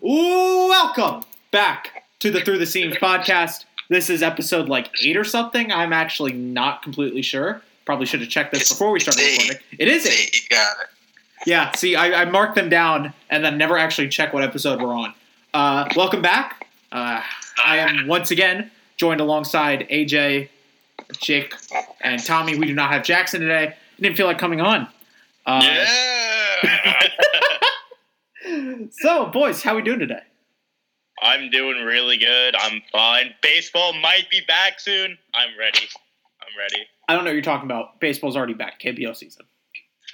[0.00, 3.64] Welcome back to the Through the Seams podcast.
[3.88, 5.72] This is episode like eight or something.
[5.72, 7.60] I'm actually not completely sure.
[7.84, 9.56] Probably should have checked this before we started recording.
[9.80, 10.32] It is eight.
[10.32, 10.86] You got it.
[11.44, 14.94] Yeah, see, I, I marked them down and then never actually check what episode we're
[14.94, 15.12] on.
[15.52, 16.68] Uh, welcome back.
[16.92, 17.20] Uh,
[17.64, 18.70] I am once again
[19.02, 20.48] joined alongside AJ,
[21.20, 21.52] Jake,
[22.02, 22.56] and Tommy.
[22.56, 23.74] We do not have Jackson today.
[23.98, 24.86] Didn't feel like coming on.
[25.44, 27.02] Uh, Yeah.
[29.00, 30.20] So, boys, how we doing today?
[31.22, 32.54] I'm doing really good.
[32.56, 33.32] I'm fine.
[33.40, 35.16] Baseball might be back soon.
[35.34, 35.88] I'm ready.
[36.40, 36.84] I'm ready.
[37.08, 37.98] I don't know what you're talking about.
[38.00, 38.80] Baseball's already back.
[38.80, 39.46] KBO season.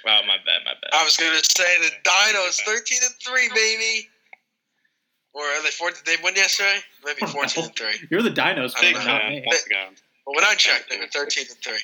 [0.07, 0.91] Oh, my bad, my bad.
[0.93, 4.07] I was gonna say the Dinos, thirteen and three, baby.
[5.33, 6.01] Or are they fourteen?
[6.05, 6.79] They won yesterday.
[7.05, 8.07] Maybe fourteen and three.
[8.09, 9.43] You're the Dinos I fan, don't not me.
[9.45, 9.93] Once again.
[10.25, 11.79] But when I checked, they were thirteen and three.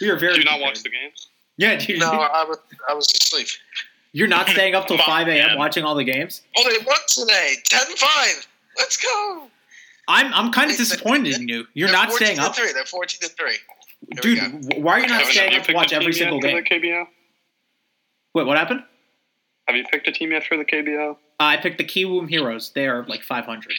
[0.00, 0.34] We are very.
[0.34, 1.28] Do you not watch the games?
[1.56, 3.48] Yeah, dude, No, I was I was asleep.
[4.12, 5.58] you're not staying up till 5 a.m.
[5.58, 6.42] watching all the games.
[6.56, 7.56] Oh, they won today.
[7.68, 8.46] 10-5.
[8.76, 9.48] Let's go.
[10.06, 11.66] I'm I'm kind of disappointed in you.
[11.74, 12.72] You're They're not 14 staying and up, Three.
[12.72, 13.56] They're fourteen and three.
[14.22, 14.82] Here dude.
[14.84, 16.54] Why are you not Kevin, staying up to watch every single game?
[16.56, 17.06] The KBO?
[18.34, 18.84] Wait, what happened?
[19.66, 21.16] Have you picked a team yet for the KBO?
[21.40, 22.72] Uh, I picked the Kiwoom Heroes.
[22.74, 23.72] They are like 500.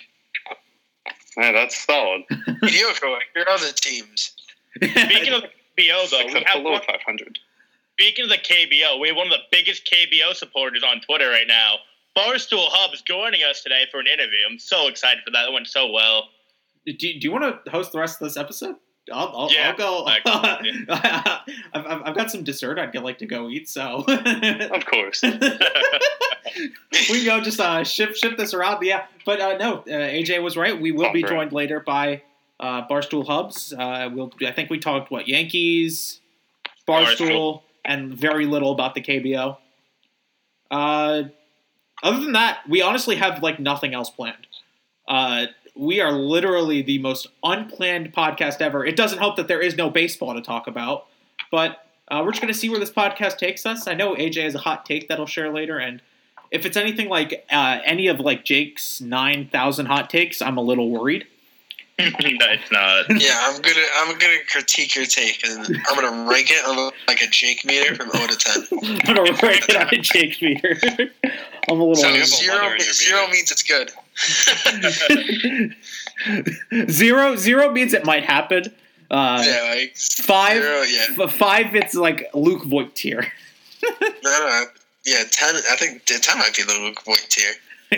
[1.38, 2.24] Yeah, that's solid.
[2.62, 4.34] Mediocre like your other teams.
[4.76, 7.40] Speaking of the KBO, though, we have below one, 500.
[7.94, 11.48] speaking of the KBO, we have one of the biggest KBO supporters on Twitter right
[11.48, 11.76] now.
[12.18, 14.40] Barstool Hub is joining us today for an interview.
[14.50, 15.48] I'm so excited for that.
[15.48, 16.30] It went so well.
[16.86, 18.76] do, do you want to host the rest of this episode?
[19.12, 20.08] I'll, I'll, Yeah, I'll go.
[20.08, 25.24] actually, I've, I've, I've got some dessert I'd like to go eat, so Of course.
[25.24, 25.40] we
[26.92, 28.84] can go just uh, ship ship this around.
[28.84, 30.80] Yeah, but uh, no, uh, AJ was right.
[30.80, 31.36] We will be Oh, right.
[31.38, 32.24] joined later by
[32.60, 33.74] uh, Barstool Hubs.
[33.74, 34.32] Uh, we'll.
[34.46, 36.20] I think we talked what Yankees,
[36.88, 37.62] Barstool, Barstool.
[37.86, 39.58] and very little about the KBO.
[40.72, 41.24] Uh,
[42.04, 44.48] other than that, we honestly have like nothing else planned.
[45.08, 45.48] Uh,
[45.80, 48.86] we are literally the most unplanned podcast ever.
[48.86, 51.06] It doesn't help that there is no baseball to talk about,
[51.52, 53.88] but uh, we're just going to see where this podcast takes us.
[53.88, 56.02] I know AJ has a hot take that he'll share later, and
[56.52, 60.62] if it's anything like uh, any of like Jake's nine thousand hot takes, I'm a
[60.62, 61.26] little worried.
[62.00, 63.06] no, it's not.
[63.22, 67.22] Yeah, I'm gonna I'm gonna critique your take and I'm gonna rank it on like
[67.22, 68.68] a Jake meter from 0 to 10.
[69.06, 70.78] I'm gonna rank it on a Jake meter.
[71.70, 72.22] I'm a little So you have worried.
[72.22, 73.32] a zero letter in your zero meter.
[73.34, 73.92] means it's good.
[76.90, 78.64] zero zero means it might happen.
[79.12, 81.28] Uh, yeah, like five Zero, yeah.
[81.28, 83.32] five it's like Luke Voit tier.
[83.82, 83.90] No,
[84.24, 84.66] no.
[85.06, 85.56] Yeah, ten.
[85.56, 87.54] I think ten might be the Luke Voit tier.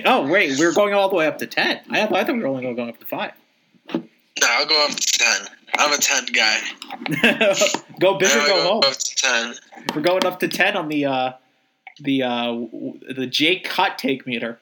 [0.05, 1.81] oh wait, we are going all the way up to ten.
[1.89, 3.31] I, I thought we were only going up to five.
[3.93, 4.01] No,
[4.47, 5.47] I'll go up to ten.
[5.77, 6.59] I'm a ten guy.
[7.99, 8.81] go big or go go home.
[8.85, 9.55] up to ten.
[9.95, 11.33] We're going up to ten on the uh,
[11.99, 12.53] the uh,
[13.13, 14.59] the Jake hot take meter.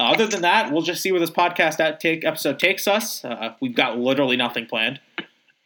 [0.00, 3.22] Uh, other than that, we'll just see where this podcast at take episode takes us.
[3.22, 4.98] Uh, we've got literally nothing planned.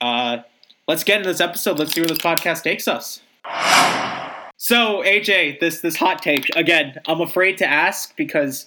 [0.01, 0.39] Uh,
[0.89, 1.79] let's get into this episode.
[1.79, 3.21] Let's see where this podcast takes us.
[4.57, 6.97] So AJ, this this hot take again.
[7.07, 8.67] I'm afraid to ask because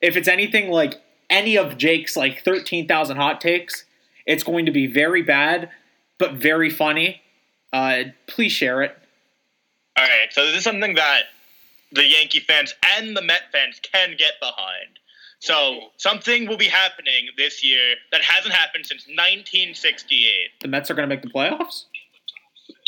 [0.00, 1.00] if it's anything like
[1.30, 3.84] any of Jake's like thirteen thousand hot takes,
[4.26, 5.70] it's going to be very bad,
[6.18, 7.22] but very funny.
[7.72, 8.98] Uh, please share it.
[9.96, 11.22] All right, so this is something that
[11.92, 14.98] the Yankee fans and the Met fans can get behind.
[15.44, 20.60] So something will be happening this year that hasn't happened since 1968.
[20.62, 21.84] The Mets are going to make the playoffs.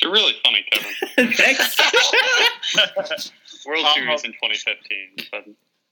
[0.01, 1.33] You're really funny, Kevin.
[1.35, 1.77] Thanks.
[3.67, 3.95] World Uh-huh.
[3.95, 5.45] Series in 2015, but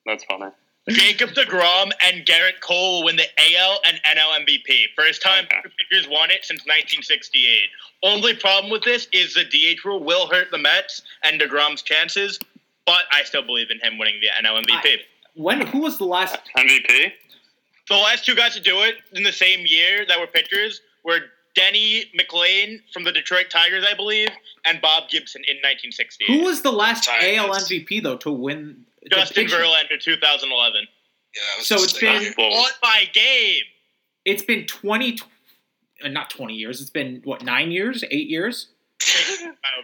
[0.06, 0.46] that's funny.
[0.88, 3.24] Jacob DeGrom and Gerrit Cole will win the
[3.56, 4.84] AL and NL MVP.
[4.96, 5.56] First time Okay.
[5.64, 7.68] two pitchers won it since 1968.
[8.02, 12.38] Only problem with this is the DH rule will hurt the Mets and DeGrom's chances,
[12.86, 14.96] but I still believe in him winning the NL MVP.
[15.34, 15.60] When?
[15.66, 16.38] Who was the last?
[16.56, 17.12] MVP?
[17.88, 21.20] the last two guys to do it in the same year that were pitchers were
[21.54, 24.28] Denny McLain from the Detroit Tigers, I believe,
[24.64, 26.26] and Bob Gibson in 1968.
[26.30, 27.36] Who was the last Tigers.
[27.38, 28.84] AL MVP though to win?
[29.10, 29.58] Justin pitcher?
[29.58, 30.86] Verlander, 2011.
[31.36, 32.48] Yeah, So just it's like- been- Whoa.
[32.50, 33.64] Won by game.
[34.24, 35.18] It's been twenty,
[36.02, 36.80] uh, not twenty years.
[36.80, 38.68] It's been what nine years, eight years?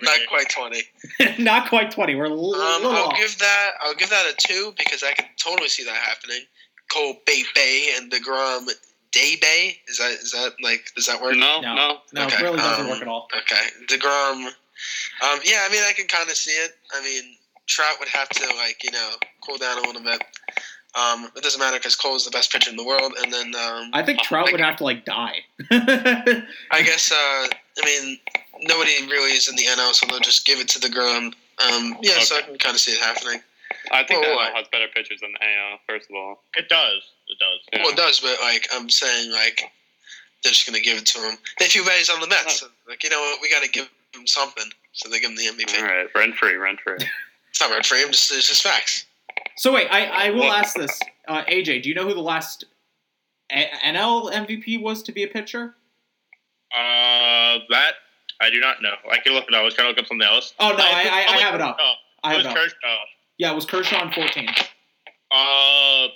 [0.03, 0.83] Not quite twenty.
[1.43, 2.15] not quite twenty.
[2.15, 3.17] We're a l- Um, little I'll off.
[3.17, 3.71] give that.
[3.81, 6.41] I'll give that a two because I can totally see that happening.
[6.93, 8.67] Cole Bay Bay and Degrom
[9.13, 9.77] Day Bay.
[9.89, 11.37] Is that is that like does that work?
[11.37, 11.75] No, No.
[11.75, 11.99] no.
[12.13, 13.29] no, it okay, really doesn't um, work at all.
[13.37, 14.47] Okay, Degrom.
[14.47, 16.73] Um, yeah, I mean I can kind of see it.
[16.93, 17.37] I mean
[17.67, 19.11] Trout would have to like you know
[19.47, 20.23] cool down a little bit.
[20.97, 23.55] Um, it doesn't matter because Cole is the best pitcher in the world, and then
[23.55, 25.37] um, I think Trout my would have to like die.
[25.71, 28.19] I guess uh, I mean
[28.63, 31.33] nobody really is in the NL, so they'll just give it to the Grom.
[31.61, 33.41] Um, yeah, so I can kind of see it happening.
[33.93, 34.45] I think Well, the?
[34.51, 35.79] NL has better pitchers than the AL.
[35.89, 37.03] First of all, It does.
[37.29, 37.61] It does.
[37.73, 37.81] Yeah.
[37.83, 39.63] Well, it does, but like I'm saying, like
[40.43, 41.37] they're just gonna give it to him.
[41.59, 42.61] They feel bad he's on the Mets.
[42.61, 45.37] So, like you know what, we got to give him something, so they give him
[45.37, 45.79] the MVP.
[45.79, 46.97] all right, rent free, rent free.
[47.51, 48.09] It's not red for him.
[48.13, 49.07] Just it's just facts.
[49.57, 50.57] so wait, I, I will What?
[50.59, 51.83] ask this, uh, AJ.
[51.83, 52.65] Do you know who the last
[53.51, 55.75] A- NL MVP was to be a pitcher?
[56.73, 57.95] Uh, that
[58.41, 58.95] I do not know.
[59.11, 59.61] I can look it up.
[59.61, 60.55] I was trying to look up something else.
[60.59, 61.77] Oh no, I, I, I oh, have it up.
[61.81, 61.93] Oh,
[62.25, 62.57] I have was it up.
[62.57, 62.97] Kershaw.
[63.39, 64.49] Yeah, it was Kershaw in 14.
[65.31, 66.09] Uh,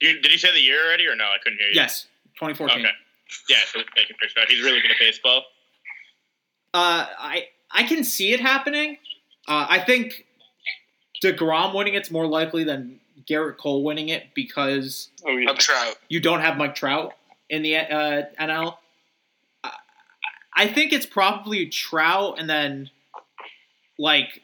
[0.00, 1.24] you, did you say the year already or no?
[1.24, 1.74] I couldn't hear you.
[1.74, 2.06] Yes,
[2.36, 2.78] 2014.
[2.78, 2.88] Okay.
[3.48, 4.40] Yeah, so it's making Kershaw.
[4.48, 5.44] He's really good at baseball.
[6.72, 8.98] Uh, I I can see it happening.
[9.46, 10.26] Uh, I think
[11.22, 15.96] Degrom winning it's more likely than Gerrit Cole winning it because Oh yeah, Trout.
[16.08, 17.14] you don't have Mike Trout
[17.48, 18.76] in the uh, NL.
[20.56, 22.90] I, think it's probably Trout and then
[23.98, 24.42] like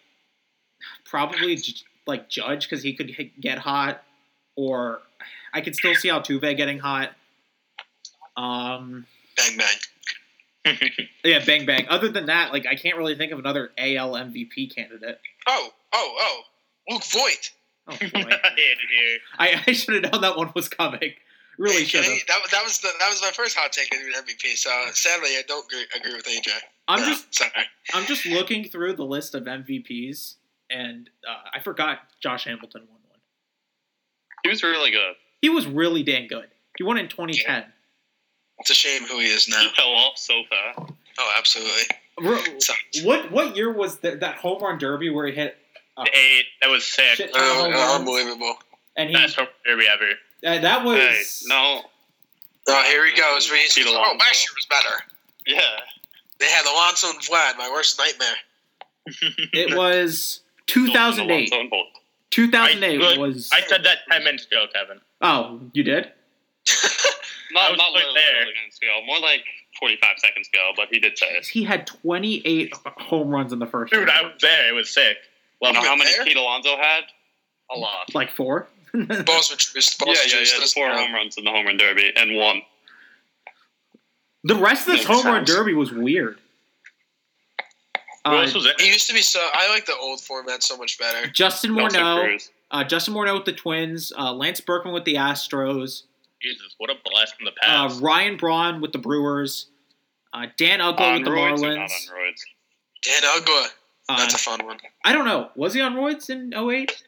[1.04, 1.58] probably
[2.06, 4.02] like Judge because he could get hot,
[4.56, 5.00] or
[5.52, 7.10] I could still see Altuve getting hot.
[8.36, 10.78] Um, Bang bang.
[11.24, 11.86] yeah, bang bang.
[11.88, 15.20] Other than that, like I can't really think of another AL MVP candidate.
[15.46, 16.42] Oh oh oh.
[16.88, 17.52] Luke Voit.
[17.88, 18.30] Oh boy.
[19.38, 21.14] I, I should have known that one was coming.
[21.60, 22.18] Really Are you should kidding?
[22.18, 22.26] have.
[22.26, 24.56] That, that was the that was my first hot take in MVP.
[24.56, 26.48] So sadly, I don't agree, agree with AJ.
[26.88, 27.50] I'm No, just sorry.
[27.92, 30.36] I'm just looking through the list of MVPs,
[30.70, 33.18] and uh, I forgot Josh Hamilton won one.
[34.42, 35.14] he was really good.
[35.42, 36.46] He was really dang good.
[36.78, 37.64] He won in 2010.
[38.60, 39.60] It's a shame who he is now.
[39.60, 40.92] He fell off so fast.
[41.18, 41.82] Oh, absolutely.
[42.20, 42.38] Ru-
[43.04, 45.56] What what year was that that home run derby where he hit
[45.98, 46.46] uh, Eight.
[46.62, 47.30] That was sick.
[47.34, 48.54] Oh, unbelievable.
[48.96, 50.08] and he Best home derby ever.
[50.46, 51.82] Uh, that was Hey, no,
[52.68, 53.50] Oh, here he goes.
[53.50, 53.74] Reese.
[53.74, 54.18] Pete Oh, Alonso.
[54.18, 55.04] last year was better.
[55.46, 55.80] yeah,
[56.38, 58.36] They had Alonso and Vlad, my worst nightmare.
[59.52, 61.34] it was 2008.
[61.52, 61.86] Alonso and Holt.
[62.30, 65.00] 2008 I- was I said that ten minutes ago, Kevin.
[65.20, 66.04] oh you did
[67.52, 68.44] Not, I was not right literally there.
[68.54, 69.42] minutes ago, more like
[69.80, 71.46] 45 seconds ago, but he did say it.
[71.46, 74.10] he had 28 home runs in the first Dude, round.
[74.18, 74.68] I was there.
[74.68, 75.16] It was sick.
[75.60, 76.24] Well, You how many there?
[76.24, 77.04] Pete Alonso had?
[77.72, 78.14] A lot.
[78.14, 78.68] like four.
[78.92, 79.98] Balls were juiced.
[79.98, 80.58] Balls yeah, were yeah, yeah.
[80.58, 82.62] That's Four the home runs in the home run derby and one.
[84.44, 86.38] the rest of this Makes home run derby was weird.
[88.26, 88.86] Who Uh, else was It it?
[88.86, 89.40] used to be so.
[89.54, 91.26] I like the old format so much better.
[91.28, 92.38] Justin Morneau,
[92.70, 96.02] uh, Justin Morneau with the Twins, uh, Lance Berkman with the Astros,
[96.42, 98.00] Jesus, what a blast from the uh, past.
[98.02, 99.66] Ryan Braun with the Brewers,
[100.34, 101.76] uh, Dan Uggla On with the roids or Marlins.
[101.76, 102.34] not on?
[103.02, 103.66] Dan Uggla.
[104.08, 104.78] Uh, That's a fun one.
[105.04, 105.50] I don't know.
[105.54, 107.04] Was he on roids in 08?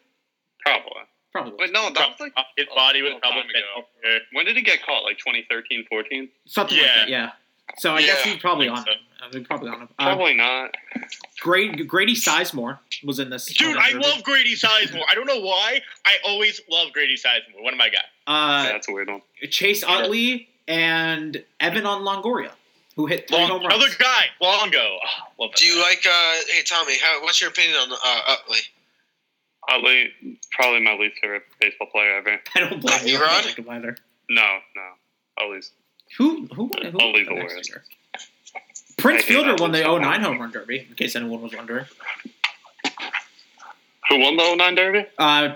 [0.64, 0.90] Probably.
[1.32, 1.52] Probably.
[1.58, 2.32] Wait, no, that was like.
[2.56, 3.64] His body was probably time bent
[4.14, 4.19] ago.
[4.32, 5.02] When did he get caught?
[5.05, 6.29] Like 2013, 14?
[6.46, 7.31] Something like that, yeah.
[7.79, 8.32] So I guess Yeah.
[8.32, 9.44] he's probably I on think him.
[9.44, 9.88] Probably on him.
[9.99, 10.75] Uh, Probably not.
[11.40, 13.46] Grady, Grady Sizemore was in this.
[13.46, 14.05] Dude, I derby.
[14.05, 15.02] love Grady Sizemore.
[15.11, 15.81] I don't know why.
[16.05, 17.62] I always love Grady Sizemore.
[17.62, 18.02] One of my guys.
[18.26, 19.23] uh, yeah, that's a weird one.
[19.49, 22.50] Chase Utley and Evan on Longoria,
[22.96, 23.75] who hit three Long, home runs.
[23.82, 24.79] other guy, Longo.
[25.38, 25.82] Oh, love Do you guy.
[25.88, 26.05] like?
[26.06, 26.99] uh Hey, Tommy.
[26.99, 28.58] How, what's your opinion on uh, Utley?
[29.70, 30.12] Utley,
[30.53, 32.38] probably my least favorite baseball player ever.
[32.55, 33.17] I don't blame you.
[33.17, 33.97] I don't like him either.
[34.31, 35.44] No, no.
[35.44, 35.70] Utley's.
[36.19, 37.69] Who who who who Only won the worst.
[37.69, 37.84] year?
[38.98, 41.86] Prince I Fielder won the so 09 home run derby, in case anyone was wondering.
[44.08, 45.06] Who won the 09 Derby?
[45.19, 45.55] Uh,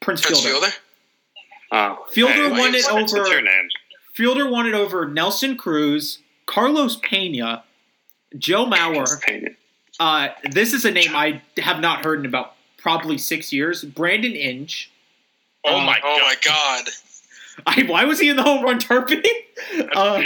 [0.00, 0.48] Prince, Prince Fielder.
[0.66, 0.74] Fielder.
[1.72, 2.06] Oh.
[2.10, 3.28] Fielder Hey, won it what's over.
[3.28, 3.68] your name?
[4.14, 7.64] Fielder won it over Nelson Cruz, Carlos Pena,
[8.36, 9.06] Joe Mauer.
[9.98, 13.84] Uh, this is a name I have not heard in about probably six years.
[13.84, 14.90] Brandon Inge.
[15.64, 16.22] Oh Uh, my Oh god.
[16.22, 16.88] my God.
[17.66, 19.22] I, why was he in the home run derby?
[19.94, 20.22] Uh.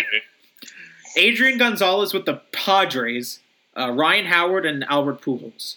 [1.16, 3.40] Adrian Gonzalez with the Padres,
[3.76, 5.76] uh, Ryan Howard, and Albert Pujols.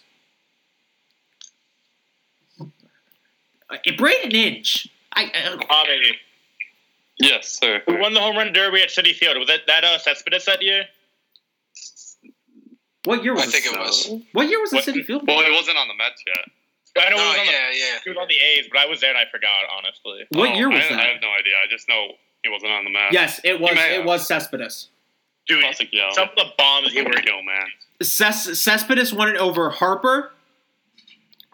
[2.59, 4.89] Uh, Brandon Inge.
[5.13, 6.01] I, uh, Tommy,
[7.19, 7.81] Yes, sir.
[7.87, 9.37] who won the home run derby at Citi Field?
[9.37, 10.85] Was that that uh, Cespedes that year?
[13.05, 13.47] what year was it?
[13.47, 14.05] I think this?
[14.07, 14.21] it was.
[14.33, 15.23] What year was the What- Citi Field?
[15.27, 16.45] Well, it wasn't on the Mets yet.
[17.05, 17.97] I know No, he, was on yeah, yeah.
[17.97, 20.25] the, he was on the A's, but I was there and I forgot, honestly.
[20.31, 20.99] What Oh, year was I, that?
[20.99, 21.53] I have no idea.
[21.63, 22.07] I just know
[22.43, 23.11] he wasn't on the map.
[23.11, 23.71] yes, it was.
[23.75, 24.89] It was Cespedes.
[25.47, 26.09] Dude, Classic Yo.
[26.11, 27.65] some of the bombs he were Yo, man.
[28.01, 30.31] Ces- Cespedes won it over Harper,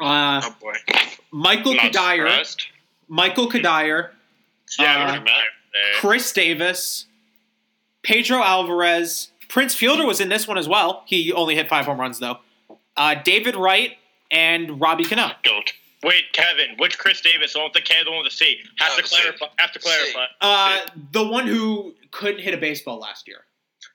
[0.02, 0.74] uh, Oh boy.
[1.32, 2.66] Michael Not Cuddyer, surprised.
[3.08, 4.10] Michael Cuddyer,
[4.80, 5.30] Yeah, Uh, I remember
[5.74, 5.82] there.
[6.00, 7.06] Chris Davis,
[8.02, 11.04] Pedro Alvarez, Prince Fielder was in this one as well.
[11.06, 12.40] He only hit five home runs though.
[12.98, 13.98] Uh, David Wright
[14.34, 15.32] and Robbie Cano.
[15.46, 15.72] Goat.
[16.04, 17.54] Wait, Kevin, which Chris Davis?
[17.54, 18.60] The one with the K, the one with the C.
[18.80, 19.16] Have Oh, to the C.
[19.22, 19.46] clarify.
[19.60, 20.26] Have to clarify.
[20.42, 20.80] Uh,
[21.14, 23.46] the one who couldn't hit a baseball last year.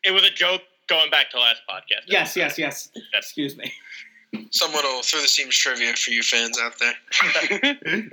[0.05, 2.05] It was a joke going back to last podcast.
[2.07, 2.89] Yes, yes, yes.
[3.15, 3.71] Excuse me.
[4.51, 6.95] Someone will throw the seams trivia for you fans out there.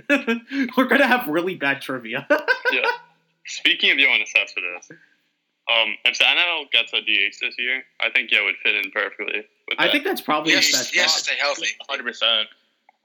[0.78, 2.26] We're gonna have really bad trivia.
[2.72, 2.82] yeah.
[3.46, 4.92] Speaking of Yoenis Cespedes,
[5.72, 8.92] um, if the NL gets a DH this year, I think Yo would fit in
[8.92, 9.44] perfectly.
[9.70, 11.20] With I think that's probably his Yes, best yes, shot.
[11.24, 11.68] stay healthy.
[11.90, 12.44] 100%.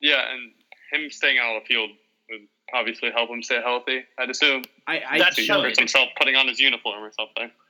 [0.00, 0.52] Yeah, and
[0.92, 1.90] him staying out of the field
[2.30, 2.40] would
[2.74, 4.04] obviously help him stay healthy.
[4.18, 4.64] I'd assume.
[4.86, 5.62] I, I That's He Sure.
[5.62, 7.50] hurts himself putting on his uniform or something.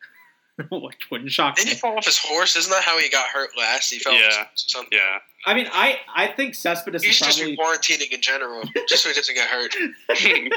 [0.71, 1.75] which wouldn't shock Didn't me.
[1.75, 2.55] he fall off his horse?
[2.57, 3.91] Isn't that how he got hurt last?
[3.93, 4.29] He fell Yeah.
[4.45, 4.91] horse something.
[4.99, 5.19] Yeah.
[5.47, 9.05] I mean, I I think Cespedes He is should just be quarantining in general, just
[9.05, 9.75] so he doesn't get hurt.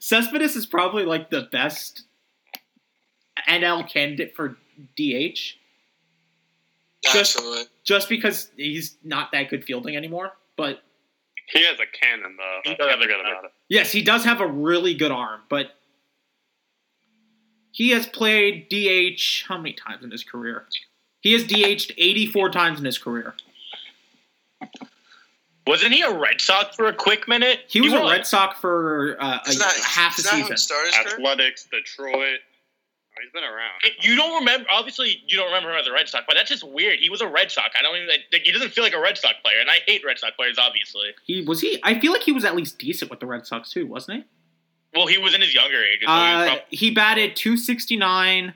[0.00, 2.02] Cespedes is probably like the best
[3.48, 4.56] NL candidate for
[4.96, 5.56] DH,
[7.04, 7.64] Just- Absolutely.
[7.84, 10.32] just because he's not that good fielding anymore.
[10.56, 10.82] But
[11.48, 12.60] he has a cannon though.
[12.64, 13.52] He I does have a forget about it.
[13.68, 15.42] yes, he does have a really good arm.
[15.48, 15.72] But
[17.72, 20.66] he has played DH how many times in his career?
[21.20, 23.34] He has DH'd 84 times in his career.
[25.66, 27.60] Wasn't he a Red Sox for a quick minute?
[27.66, 28.00] He was a.
[28.00, 30.52] Red Sox for uh, a, Isn't half a isn't that how season.
[30.52, 31.14] he started his career?
[31.16, 32.38] Athletics, Detroit.
[33.22, 33.72] He's been around.
[34.02, 34.66] You don't remember?
[34.70, 36.98] Obviously, you don't remember him as a Red Sox, but that's just weird.
[37.00, 37.74] He was a Red Sox.
[37.78, 38.08] I don't even.
[38.08, 40.58] Like, he doesn't feel like a Red Sox player, and I hate Red Sox players.
[40.58, 41.80] Obviously, He was he.
[41.82, 44.24] I feel like he was at least decent with the Red Sox too, wasn't he?
[44.94, 45.98] well, he was in his younger age.
[46.04, 48.54] So he was Uh, prob- he batted 269,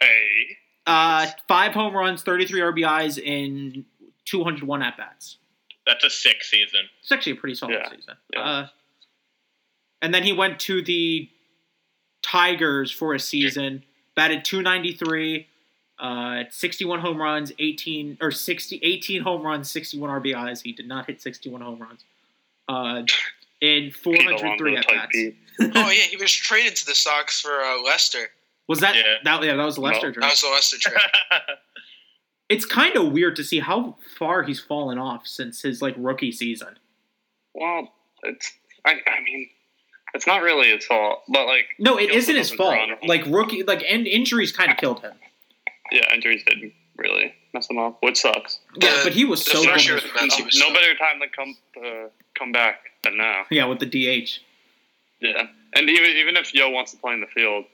[0.00, 0.56] Hey.
[0.86, 3.84] uh, five home runs, 33 RBIs in
[4.24, 5.36] 201 at bats.
[5.84, 6.88] that's a sick season.
[7.00, 7.90] It's actually a pretty solid Yeah.
[7.90, 8.14] season.
[8.32, 8.40] Yeah.
[8.42, 8.68] Uh,
[10.02, 11.28] and then he went to the
[12.30, 15.46] Tigers for a season, batted 293,
[15.98, 20.62] uh, 61 home runs, 18 or 60, 18 home runs, 61 RBIs.
[20.62, 22.04] He did not hit 61 home runs.
[22.68, 23.02] Uh,
[23.60, 25.18] in 403 at bats.
[25.60, 28.30] Oh yeah, he was traded to the Sox for uh, Lester.
[28.68, 29.14] Was that Yeah.
[29.24, 29.42] that?
[29.42, 30.20] Yeah, that was Lester No.
[30.20, 30.96] That was the Lester trade.
[32.48, 36.30] it's kind of weird to see how far he's fallen off since his like rookie
[36.30, 36.78] season.
[37.54, 37.92] Well,
[38.22, 38.52] it's.
[38.84, 39.48] I, I mean,
[40.14, 42.74] it's not really his fault, but like, No, it He also isn't his fault.
[42.74, 42.90] run.
[43.06, 45.12] Like rookie, like and injuries kind of killed him.
[45.92, 48.58] yeah, injuries did really mess him up, which sucks.
[48.80, 49.84] Yeah, The- but he was so good.
[49.84, 50.46] year with with the the Mets, he DH.
[50.46, 53.44] was no better time to come uh, come back than now.
[53.50, 54.40] Yeah, with the DH.
[55.20, 57.64] Yeah, and even even if Yo wants to play in the field,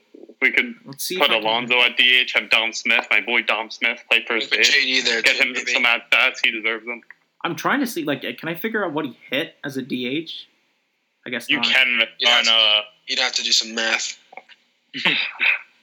[0.41, 1.17] we could see.
[1.17, 4.23] put if I can- Alonso at DH, have Dom Smith, my boy Dom Smith, play
[4.27, 5.21] first base, JD there.
[5.21, 5.71] get him maybe.
[5.71, 6.41] some at bats.
[6.43, 7.01] He deserves them.
[7.43, 8.03] I'm trying to see.
[8.03, 10.47] Like, can I figure out what he hit as a DH?
[11.25, 11.65] I guess you not.
[11.65, 14.17] can Yeah, on uh, You'd have to do some math.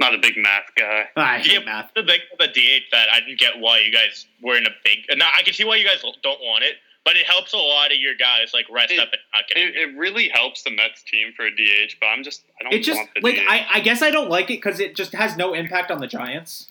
[0.01, 1.05] Not a big math guy.
[1.17, 1.59] I hate Yeah.
[1.65, 1.93] math.
[1.95, 4.99] the big the DH that I didn't get why you guys were in a big.
[5.17, 7.93] No, I can see why you guys don't want it, but it helps a lot
[7.93, 10.71] of your guys like rest It- up and not get It, it really helps the
[10.71, 13.37] Mets team for a DH, but I'm just I don't It just want the like
[13.37, 13.47] DH.
[13.49, 16.09] I, I guess I don't like it because it just has no impact on the
[16.09, 16.69] Giants.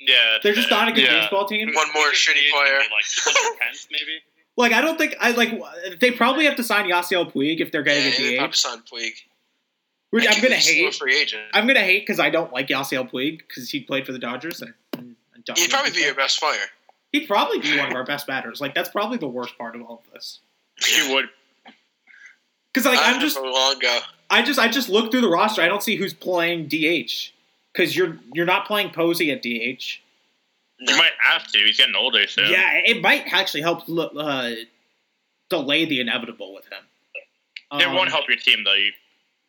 [0.00, 1.20] Yeah, They're just not a good Yeah.
[1.20, 1.72] baseball team.
[1.74, 2.78] One more shitty player.
[2.78, 4.20] Like Spencer Pence, maybe.
[4.58, 5.54] Like I don't think I like.
[6.00, 8.56] They probably have to sign Yasiel Puig if they're getting they a probably DH.
[8.56, 9.12] signed Puig.
[10.10, 10.94] Which I I'm gonna he's a hate.
[10.96, 11.44] free agent.
[11.54, 14.60] I'm gonna hate because I don't like Yasiel Puig because he played for the Dodgers
[14.60, 16.58] and, and, and He'd probably be your best player.
[17.12, 18.60] He'd probably be one of our best batters.
[18.60, 20.40] Like that's probably the worst part of all of this.
[20.84, 21.26] He would.
[22.74, 23.98] Because like I I'm just for Longo.
[24.28, 25.62] I just I just look through the roster.
[25.62, 27.30] I don't see who's playing DH
[27.72, 30.00] because you're you're not playing Posey at DH.
[30.80, 30.92] No.
[30.92, 31.58] You might have to.
[31.58, 34.50] He's getting older so Yeah, it might actually help uh,
[35.48, 36.84] delay the inevitable with him.
[37.80, 38.74] It Um, won't help your team though.
[38.74, 38.92] You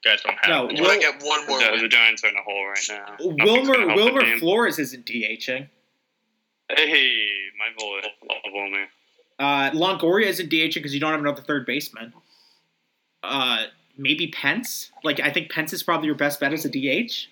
[0.03, 0.49] guys don't have.
[0.49, 0.75] No, it.
[0.77, 1.81] You Will- might get one more The, win.
[1.83, 3.15] the Giants are in a hole right now.
[3.19, 4.37] Wilmer gonna help the Wilmer.
[4.39, 5.67] Flores isn't DHing.
[6.69, 8.85] Hey, my boy, love Wilmer.
[9.39, 12.13] Uh, Longoria isn't DHing because you don't have another third baseman.
[13.23, 13.65] Uh,
[13.97, 14.91] maybe Pence.
[15.03, 17.27] Like I think Pence is probably your best bet as a DH.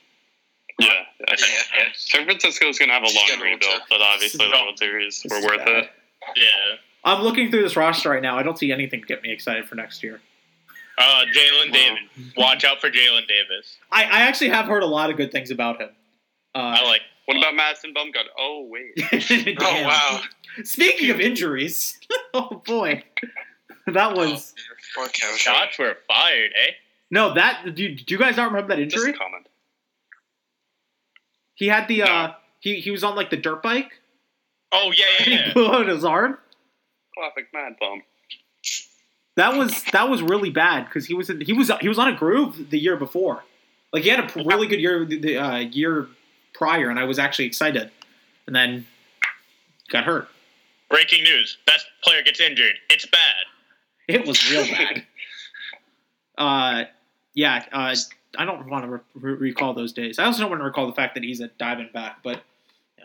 [0.80, 0.90] Yeah,
[1.28, 1.80] I think, Yeah.
[1.80, 1.84] yeah.
[1.96, 4.64] San Francisco's gonna have a long rebuild, but obviously the No.
[4.66, 5.70] World Series were is worth bad.
[5.70, 5.92] it.
[6.36, 6.76] Yeah.
[7.04, 8.38] I'm looking through this roster right now.
[8.38, 10.22] I don't see anything to get me excited for next year.
[10.98, 11.74] Uh, Jalen Wow.
[11.74, 12.34] Davis.
[12.36, 13.78] Watch out for Jalen Davis.
[13.92, 15.90] I, I actually have heard a lot of good things about him.
[16.56, 17.02] I Uh, like.
[17.26, 18.30] What about Madison Bumgarner?
[18.40, 18.94] Oh wait,
[19.60, 20.22] Oh wow.
[20.64, 22.00] Speaking of injuries,
[22.34, 23.04] oh boy,
[23.86, 24.54] that was
[24.96, 25.38] Poor Kevin.
[25.38, 26.72] Shots were fired, eh?
[27.12, 27.76] no that.
[27.76, 29.12] Do you, do you guys not remember that just injury?
[29.14, 29.47] a comment.
[31.58, 33.92] He had the uh, he he was on like the dirt bike
[34.72, 36.38] Oh yeah, and yeah, he blew out his arm.
[37.14, 38.04] Classic Mad Bum.
[39.36, 42.08] That was that was really bad because he was in, he was he was on
[42.08, 43.44] a groove the year before.
[43.94, 46.08] Like he had a really good year the, the uh, year
[46.54, 47.92] prior, and I was actually excited,
[48.48, 48.88] and then
[49.90, 50.28] got hurt.
[50.90, 52.76] Breaking news: Best player gets injured.
[52.90, 53.46] It's bad.
[54.08, 55.06] It was real bad.
[56.38, 56.84] uh,
[57.36, 57.66] yeah.
[57.72, 57.96] Uh,
[58.38, 60.20] I don't want to re- re- recall those days.
[60.20, 62.42] I also don't want to recall the fact that he's a diving Diamondback, but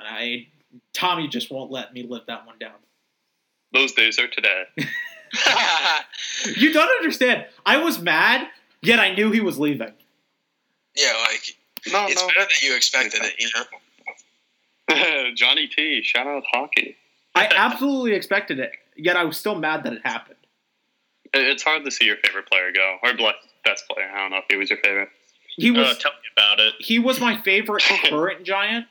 [0.01, 0.47] I
[0.93, 2.73] Tommy just won't let me live that one down.
[3.73, 4.65] Those days are today.
[6.57, 7.47] You don't understand.
[7.65, 8.49] I was mad,
[8.83, 9.93] yet I knew he was leaving.
[10.97, 11.57] yeah, like
[11.93, 12.27] No, it's no.
[12.29, 13.35] better that you expected it.
[13.39, 15.31] You know.
[15.37, 16.97] Johnny T, shout out hockey.
[17.35, 20.37] I absolutely expected it, yet I was still mad that it happened.
[21.33, 23.33] It's hard to see your favorite player go, or ble-
[23.65, 24.11] best player.
[24.13, 25.09] I don't know if he was your favorite.
[25.57, 26.75] He was Uh, tell me about it.
[26.79, 28.87] he was my favorite current Giant.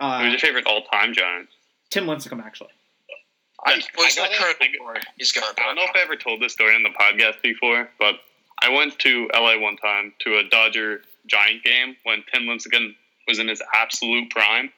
[0.00, 1.48] Who was Uh, your favorite all-time Giant?
[1.90, 2.70] Tim Lincecum, actually.
[3.66, 4.96] I, Well, he's I not gotta- current I- anymore.
[5.16, 5.44] He's gone.
[5.56, 8.16] I don't know if I ever told this story on the podcast before, but
[8.60, 12.94] I went to LA one time to a Dodger Giant game when Tim Lincecum
[13.26, 14.72] was in his absolute prime.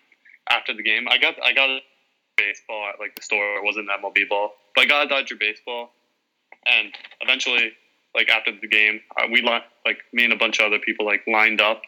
[0.49, 1.81] After the game, I got I got a
[2.37, 3.57] baseball at like the store.
[3.57, 5.93] It wasn't that MLB ball, but I got a Dodger baseball,
[6.67, 7.73] and eventually,
[8.15, 11.05] like after the game, uh, we li- like me and a bunch of other people
[11.07, 11.83] like lined up,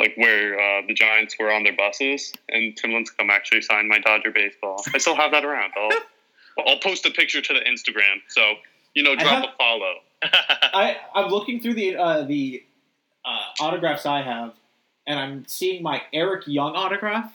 [0.00, 3.98] like where uh, the Giants were on their buses, and Tim Lincecum actually signed my
[3.98, 4.82] Dodger baseball.
[4.94, 5.72] I still have that around.
[5.76, 5.98] I'll,
[6.66, 8.16] I'll post a picture to the Instagram.
[8.28, 8.54] So
[8.94, 9.94] you know, I drop have- a follow.
[10.22, 12.62] I I'm looking through the uh, the
[13.24, 14.54] uh, autographs I have,
[15.06, 17.32] and I'm seeing my Eric Young autograph.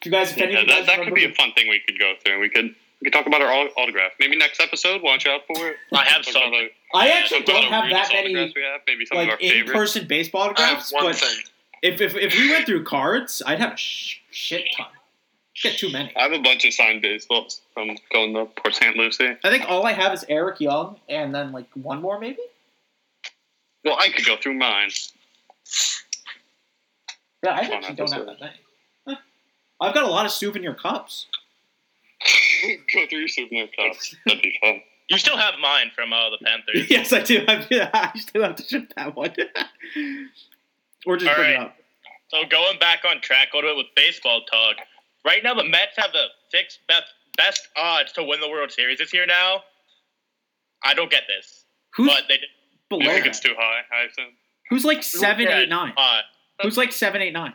[0.00, 1.52] Do you guys, if any Yeah, of you that, guys that could be a fun
[1.52, 2.40] thing we could go through.
[2.40, 4.12] We could we can talk about our autograph.
[4.20, 5.02] Maybe next episode.
[5.02, 5.76] Watch out for it.
[5.92, 6.42] I have Talk some.
[6.42, 8.80] about the- I Yeah, actually don't have that many we have.
[8.86, 11.38] Maybe some of our like in-person baseball I have autographs, one but thing.
[11.82, 14.86] if, if if we went through cards, I'd have a shit ton.
[15.62, 16.14] Get too many.
[16.16, 18.96] I have a bunch of signed baseballs from going to Port St.
[18.96, 19.36] Lucie.
[19.44, 22.38] I think all I have is Eric Young, and then like one more maybe.
[23.84, 24.90] Well, I could go through mine.
[27.42, 29.18] Yeah, I actually don't have that many.
[29.80, 31.26] I've got a lot of souvenir cups.
[32.94, 34.14] go through your souvenir cups.
[34.26, 34.82] That'd be fun.
[35.08, 36.88] You still have mine from uh, the Panthers.
[36.90, 37.44] yes, I do.
[37.48, 37.66] I,
[38.14, 39.34] I still have to ship that one.
[41.06, 41.76] or just All bring it up.
[42.28, 44.76] So going back on track a little bit with baseball talk.
[45.24, 47.04] Right now, the Mets have the sixth best
[47.36, 49.26] best odds to win the World Series this year.
[49.26, 49.62] Now,
[50.84, 52.38] I don't get this, Who's but they
[52.88, 53.28] below You think that?
[53.30, 53.80] it's too high?
[53.92, 54.32] I assume.
[54.70, 55.92] Who's like seven, Yeah, eight, nine?
[55.96, 56.20] Uh,
[56.62, 57.52] Who's like seven, eight, nine?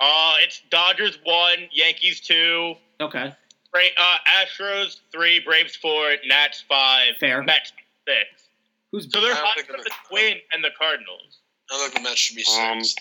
[0.00, 3.32] uh, it's Dodgers one, Yankees two, Okay,
[3.72, 7.42] Bra- uh, Astros three, Braves four, Nats five, Fair.
[7.42, 7.72] Mets
[8.06, 8.48] six.
[8.92, 11.38] who's So they're I don't higher than the Twins and the Cardinals.
[11.70, 12.94] I think the Mets should be Um, six.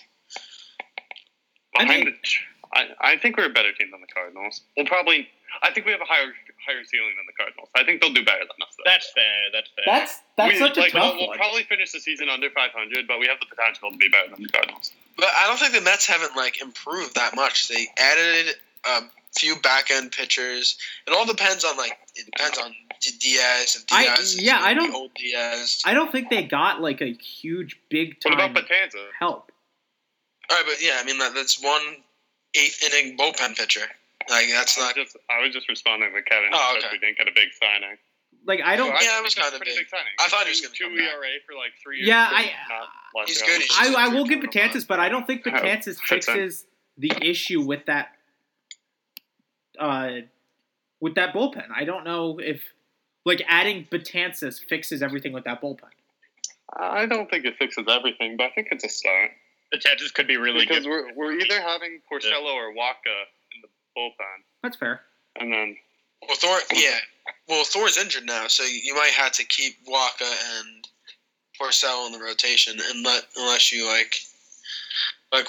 [1.77, 2.29] I think- the,
[2.73, 4.61] I, I think we're a better team than the Cardinals.
[4.75, 5.29] We'll probably.
[5.63, 6.33] I think we have a higher
[6.65, 7.69] higher ceiling than the Cardinals.
[7.75, 8.75] I think they'll do better than us.
[8.75, 8.83] Though.
[8.85, 9.23] That's fair.
[9.53, 9.85] That's fair.
[9.87, 13.07] that's that's we, such a like, tough we'll, we'll probably finish the season under 500,
[13.07, 14.91] but we have the potential to be better than the Cardinals.
[15.15, 17.69] But I don't think the Mets haven't like improved that much.
[17.69, 19.01] They added a
[19.37, 20.77] few back end pitchers.
[21.07, 22.73] It all depends on like it depends on
[23.19, 23.75] Diaz.
[23.75, 25.81] If Diaz is yeah, I the don't- old Diaz.
[25.85, 29.05] I don't think they got like a huge, big What time about Patanza?
[29.19, 29.51] help.
[30.49, 31.81] All right, but yeah, I mean that, that's one
[32.55, 33.81] eighth inning bullpen pitcher.
[34.29, 34.95] Like that's I was not.
[34.95, 36.95] just I was just responding to Kevin Oh, because okay.
[36.95, 37.97] we didn't get a big signing.
[38.45, 38.97] Like I don't.
[38.97, 39.87] So Yeah, it was kinda a big.
[39.89, 40.05] signing.
[40.19, 41.13] I thought he was Two- gonna two come back.
[41.15, 42.07] ERA for like three years.
[42.07, 42.51] Yeah, I-
[43.25, 43.47] He's year.
[43.49, 44.87] good, he's I, just I a will give turnaround.
[44.87, 46.33] But I don't think Betances fits in.
[46.33, 46.65] fixes
[46.97, 48.09] the issue with that
[49.79, 50.09] uh,
[51.01, 51.65] with that bullpen.
[51.75, 52.61] I don't know if
[53.25, 55.89] like adding Betances fixes everything with that bullpen.
[56.75, 59.31] I don't think it fixes everything, but I think it's a start.
[59.71, 60.89] the chances could be really because good.
[60.89, 63.17] Because we're, we're either having Porcello or Wacha
[63.55, 65.01] in the bullpen, That's fair.
[65.39, 65.75] and then
[66.27, 66.57] Well, Thor.
[66.73, 66.97] Yeah.
[67.47, 70.87] Well, Thor's injured now, so you might have to keep Wacha and
[71.59, 74.15] Porcel in the rotation, and let unless you like,
[75.33, 75.47] like,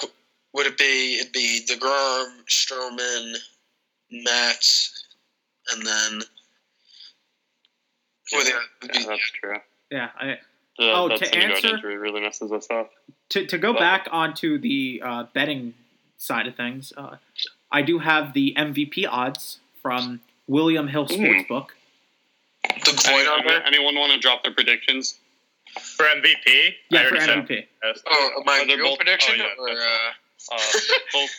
[0.53, 1.19] would it be?
[1.19, 3.35] It'd be Degrom, Stroman,
[4.11, 5.05] Matz,
[5.71, 6.21] and then.
[8.31, 9.57] Who are yeah, be- that's true.
[9.91, 10.09] Yeah.
[10.19, 10.37] I,
[10.77, 12.91] The, Oh, to Syndergaard answer- injury really messes us up.
[13.29, 15.73] to to go Well- back onto the uh, betting
[16.17, 17.17] side of things, uh,
[17.71, 21.17] I do have the MVP odds from William Hill Mm.
[21.47, 21.67] Sportsbook.
[22.63, 25.19] the Any, void anyone want to drop their predictions?
[25.81, 26.75] for MVP.
[26.89, 27.67] Yeah, for already said MVP.
[27.83, 28.01] yes.
[28.07, 30.11] Oh, my real both- prediction, oh, yeah, or uh,
[30.51, 30.79] Uh,
[31.13, 31.29] both.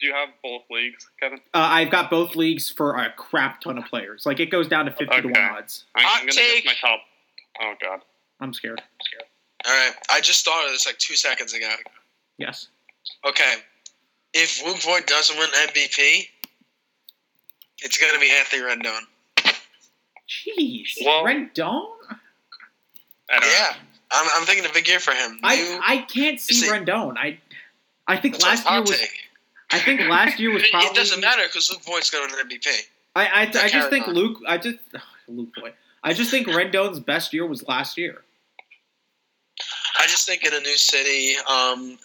[0.00, 1.40] Do you have both leagues, Kevin?
[1.52, 4.24] Uh, I've got both leagues for a crap ton of players.
[4.24, 5.84] Like it goes down to fifty to one odds.
[5.94, 6.64] I'm, Hot I'm gonna take.
[6.64, 7.00] my top.
[7.60, 8.00] Oh God.
[8.40, 8.80] I'm scared.
[9.02, 9.24] Scared.
[9.66, 9.92] all right.
[10.10, 11.70] I just thought of this like two seconds ago.
[12.38, 12.68] Yes.
[13.26, 13.54] Okay,
[14.32, 16.26] if Luke Voit doesn't win MVP,
[17.82, 19.00] it's gonna be Anthony Rendon.
[20.28, 20.94] Jeez.
[21.04, 21.86] Well- Rendon?
[23.30, 23.74] Yeah,
[24.10, 25.38] I'm, I'm thinking of a big year for him.
[25.42, 27.16] I You- I can't see see- Rendon.
[27.18, 27.38] I
[28.06, 29.10] I think last year hot was take.
[29.72, 32.46] I think last year was probably it doesn't matter because Luke Voit's going to win
[32.46, 32.66] an MVP.
[33.16, 34.14] I I, I just think on.
[34.14, 34.38] Luke.
[34.46, 34.78] I just
[35.28, 35.72] Luke boy.
[36.02, 38.22] I just think Rendon's best year was last year.
[39.98, 41.98] I just think in a new city, um,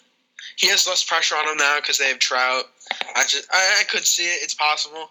[0.56, 2.64] he has less pressure on him now because they have Trout.
[3.14, 4.42] I just I, I could see it.
[4.42, 5.10] It's possible.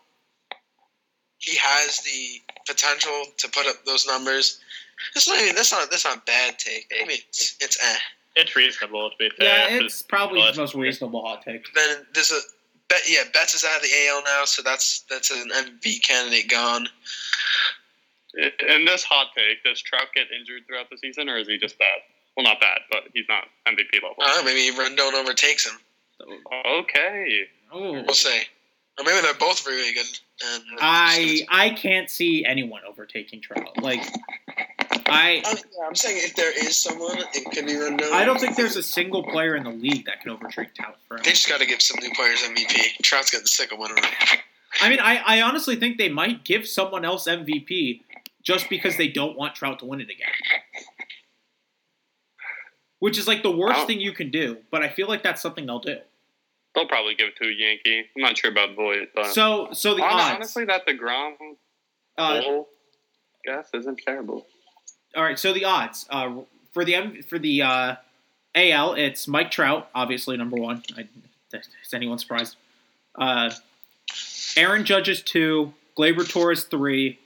[1.37, 4.59] He has the potential to put up those numbers.
[5.13, 6.91] That's not even, that's not that's not a bad take.
[7.01, 7.97] I mean, it's, it's eh.
[8.35, 9.69] It's reasonable to be fair.
[9.69, 11.73] Yeah, it's probably the most reasonable hot take.
[11.73, 12.39] Then there's a
[12.89, 13.01] bet.
[13.09, 16.87] Yeah, Betts is out of the AL now, so that's that's an MVP candidate gone.
[18.67, 21.79] In this hot take, does Trout get injured throughout the season, or is he just
[21.79, 21.99] bad?
[22.35, 24.15] Well, not bad, but he's not MVP level.
[24.19, 25.79] I maybe Rendon overtakes him.
[26.67, 27.47] Okay.
[27.71, 28.41] Oh, We'll see.
[28.97, 30.05] Or maybe they're both really good.
[30.45, 33.81] And I I can't see anyone overtaking Trout.
[33.81, 34.03] Like
[35.07, 38.11] I I'm, yeah, I'm saying if there is someone, it could be Rendon.
[38.11, 41.17] I don't think there's a single player in the league that can overtake Trout for
[41.17, 41.21] him.
[41.23, 42.97] They just got to give some new players MVP.
[43.03, 43.97] Trout's getting sick of winning.
[44.81, 48.01] I mean, I, I honestly think they might give someone else MVP
[48.43, 50.27] just because they don't want Trout to win it again.
[52.99, 53.85] Which is like the worst Oh.
[53.87, 55.97] thing you can do, but I feel like that's something they'll do.
[56.73, 58.09] They'll probably give it to a Yankee.
[58.15, 60.35] I'm not sure about Voit, but So so the Hon- odds.
[60.35, 61.33] honestly, that Degrom
[62.17, 62.69] uh, goal
[63.45, 64.47] guess isn't terrible.
[65.15, 66.31] All right, so the odds uh,
[66.73, 67.95] for the M- for the uh,
[68.53, 70.83] AL, it's Mike Trout, obviously number one.
[70.97, 71.07] I,
[71.53, 72.57] is anyone surprised?
[73.17, 73.49] Uh,
[74.57, 77.19] Aaron Judge is two, Gleyber Torres three,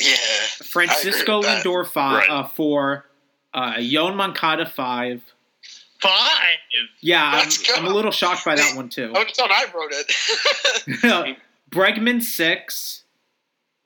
[0.00, 0.14] Yeah.
[0.62, 1.46] Francisco with.
[1.46, 2.30] Lindor five, Right.
[2.30, 3.06] uh, four,
[3.52, 5.22] uh, Yoan Moncada five.
[6.00, 6.12] Fine.
[7.00, 7.48] Yeah, I'm.
[7.76, 9.10] I'm a little shocked by that one too.
[9.16, 9.50] Oh, it's on.
[9.50, 11.36] I wrote it.
[11.72, 13.02] Bregman six,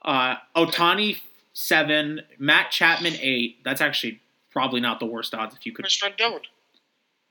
[0.02, 1.20] uh, Ohtani
[1.52, 3.58] seven, Matt Chapman eight.
[3.64, 5.84] That's actually probably not the worst odds if you could.
[5.84, 6.40] Where's Rendon?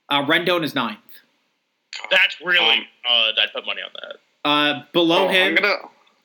[0.08, 0.98] Uh, Rendon is ninth.
[2.10, 2.58] That's really.
[2.76, 4.16] Um, uh, I'd put money on that.
[4.48, 5.74] Uh, below Oh, him gonna.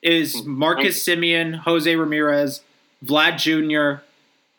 [0.02, 2.62] is Marcus Semien, Jose Ramirez,
[3.04, 4.02] Vlad Jr.,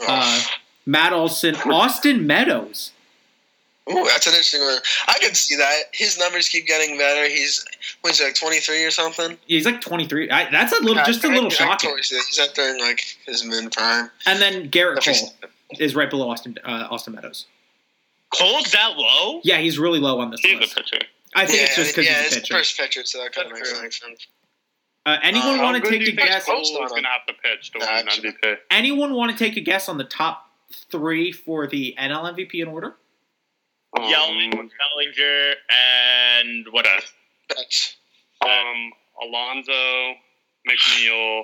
[0.07, 0.41] uh,
[0.85, 2.91] Matt Olson, Austin Meadows.
[3.91, 4.77] Ooh, that's an interesting one.
[5.07, 5.83] I can see that.
[5.93, 7.27] His numbers keep getting better.
[7.27, 7.65] He's
[8.01, 9.37] what is he, like twenty three or something?
[9.47, 10.29] He's like 23.
[10.29, 11.89] I, that's a little, Yeah, just a I- little I shocking.
[11.89, 12.01] totally.
[12.01, 14.09] He's out there in like his mid prime.
[14.27, 15.33] And then Gerrit Cole
[15.79, 17.45] is right below Austin uh, Austin Meadows.
[18.35, 19.41] Cole's that low?
[19.43, 20.75] Yeah, he's really low on this He's a list.
[20.75, 20.99] pitcher.
[21.35, 22.53] I think yeah, it's just because yeah, he's a it's pitcher.
[22.53, 24.27] first pitcher, so that kind of makes sense.
[25.05, 26.45] Uh, anyone Uh, want to take a guess?
[26.45, 27.87] Cole- Cole is gonna have to pitch to win.
[28.35, 28.57] MVP?
[28.69, 30.51] Anyone want to take a guess on the top
[30.91, 32.95] three for the NL MVP in order?
[33.97, 37.11] Um, Yelich, Bellinger, and what else?
[37.55, 37.95] That's
[38.41, 38.91] um,
[39.23, 40.13] Alonso,
[40.69, 41.43] McNeil,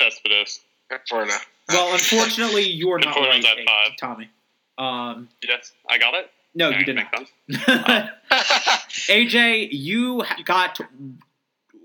[0.00, 0.60] Cespedes.
[1.08, 1.36] for now.
[1.68, 3.96] Well, unfortunately, you are not Important right, at five.
[3.98, 4.30] Tommy.
[4.78, 6.30] Um, Yes, I got it.
[6.54, 7.28] no, you did makes not.
[7.68, 8.10] sense.
[9.08, 10.78] AJ, you got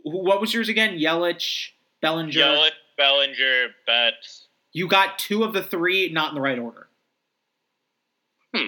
[0.03, 0.97] what was yours again?
[0.99, 1.69] Yelich,
[2.01, 2.31] Bellinger.
[2.31, 4.47] Yelich, Bellinger, Betts.
[4.73, 6.87] You got two of the three, not in the right order.
[8.55, 8.67] Hmm.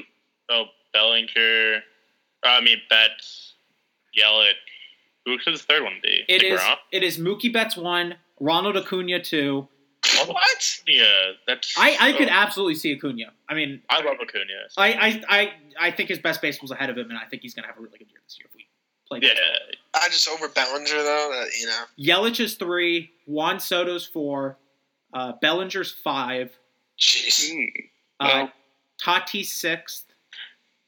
[0.49, 1.81] So Bellinger.
[2.43, 3.53] I mean Betts,
[4.17, 4.53] Yelich.
[5.25, 6.23] Who should the third one be?
[6.27, 6.59] It is.
[6.59, 6.75] DeGrom?
[6.91, 9.67] It is Mookie Betts one, Ronald Acuna two.
[10.25, 10.79] what?
[10.87, 11.05] Yeah,
[11.47, 11.73] that's.
[11.77, 13.31] I, I could oh, absolutely see Acuna.
[13.47, 14.43] I mean, I love Acuna.
[14.77, 17.41] I, I, I, I think his best base was ahead of him, and I think
[17.41, 18.67] he's going to have a really good year this year if we
[19.07, 19.19] play.
[19.21, 20.01] Yeah, baseball.
[20.03, 21.29] I just over Bellinger though.
[21.31, 21.83] That you know.
[21.97, 24.57] Yelich is three, Juan Soto's four,
[25.13, 26.57] uh, Bellinger's five,
[26.99, 27.51] Jeez.
[27.51, 27.63] Hmm.
[28.19, 28.51] uh, Well,
[29.01, 30.12] Tatis sixth,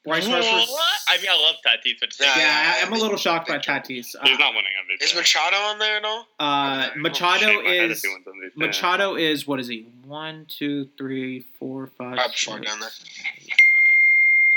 [0.06, 0.44] Bryce What?
[0.46, 0.76] Harper's.
[1.10, 3.66] I mean, I love Tatis, but Yeah, Yeah, I- I'm a little shocked by big-
[3.66, 3.88] Tatis.
[3.88, 5.04] he's Uh, not winning MVP.
[5.04, 6.28] Is Machado on there at all?
[6.40, 8.52] uh, I'll Machado shake my is he wins MVP.
[8.56, 9.82] Machado is what is he?
[10.06, 12.90] One, two, three, four, five, Probably short six, down there.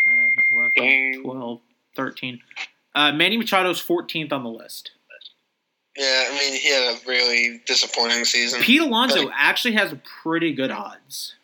[0.07, 1.61] nine, 10, 11, 12,
[1.97, 2.41] 13.
[2.95, 4.91] Uh, Manny Machado's 14th on the list.
[5.97, 8.63] Yeah, I mean he had a really disappointing season.
[8.63, 11.35] Pete Alonso actually has pretty good odds.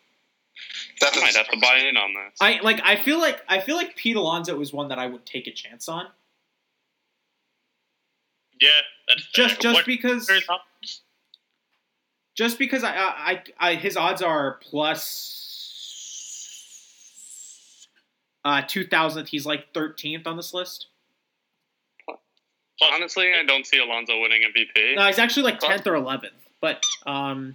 [1.01, 2.39] That I might have to buy in on this.
[2.41, 2.81] I like.
[2.85, 3.41] I feel like.
[3.49, 6.07] I feel like Pete Alonso is one that I would take a chance on,
[8.61, 8.69] yeah,
[9.09, 10.31] that's just just What- because.
[12.37, 15.47] Just because I, I, I, I his odds are plus
[18.45, 19.29] uh, two thousandth.
[19.29, 20.89] He's like thirteenth on this list.
[22.83, 24.97] Honestly, I don't see Alonso winning MVP.
[24.97, 26.35] No, he's actually like tenth or eleventh.
[26.61, 27.55] But um,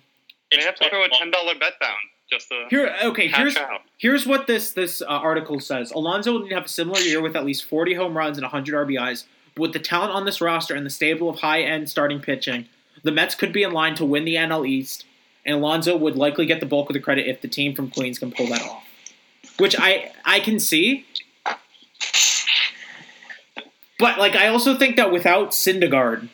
[0.50, 1.98] they have to throw a ten dollar bet down
[2.30, 3.82] just to here, okay, here's out.
[3.98, 5.92] here's what this this uh, article says.
[5.92, 9.26] Alonso will have a similar year with at least forty home runs and hundred RBIs.
[9.56, 12.68] But with the talent on this roster and the stable of high end starting pitching,
[13.04, 15.06] the Mets could be in line to win the NL East,
[15.46, 18.20] and Alonso would likely get the bulk of the credit if the team from Queens
[18.20, 18.84] can pull that off.
[19.58, 21.06] Which I I can see.
[23.98, 26.30] But like I also think that without Syndergaard,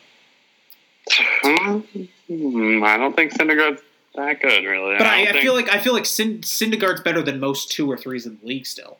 [1.42, 3.82] Hmm, I don't think Syndergaard's
[4.16, 4.96] that good, really.
[4.98, 7.70] But I, don't I think- feel like I feel like Syn- Syndergaard's better than most
[7.70, 8.98] two or threes in the league still.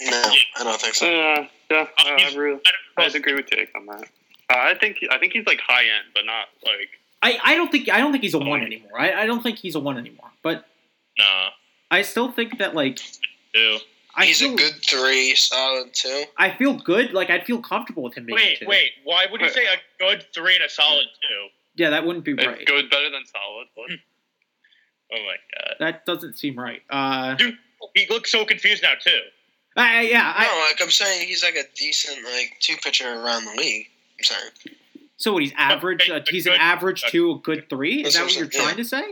[0.00, 0.10] No,
[0.58, 1.06] I don't think so.
[1.10, 2.60] Yeah, yeah, I, I, really,
[2.98, 4.02] I'd agree with Jake on that.
[4.50, 6.88] Uh, I think I think he's like high end, but not like.
[7.22, 9.00] I, I don't think I don't think he's a one anymore.
[9.00, 10.28] I, I don't think he's a one anymore.
[10.42, 10.66] But
[11.18, 11.48] Nah,
[11.90, 12.98] I still think that like
[13.54, 13.78] two.
[14.18, 16.24] I He's feel, a good three, solid two.
[16.38, 17.12] I feel good.
[17.12, 18.66] Like I'd feel comfortable with him being Wait, two.
[18.66, 18.92] wait.
[19.04, 21.48] Why would you say a good three and a solid two?
[21.76, 22.64] Yeah, that wouldn't be It's right.
[22.66, 23.68] good, better than solid.
[23.74, 23.90] What?
[25.12, 25.74] Oh my god.
[25.78, 26.82] That doesn't seem right.
[26.90, 27.56] Uh, Dude,
[27.94, 29.20] he looks so confused now too.
[29.76, 30.32] I, I- yeah.
[30.36, 33.86] I, no, like I'm saying, he's like a decent like two pitcher around the league.
[34.18, 34.76] I'm saying.
[35.16, 35.44] so what?
[35.44, 36.10] He's average.
[36.10, 38.02] Uh, he's an average two, a good three.
[38.04, 39.04] Is that what you're trying to say?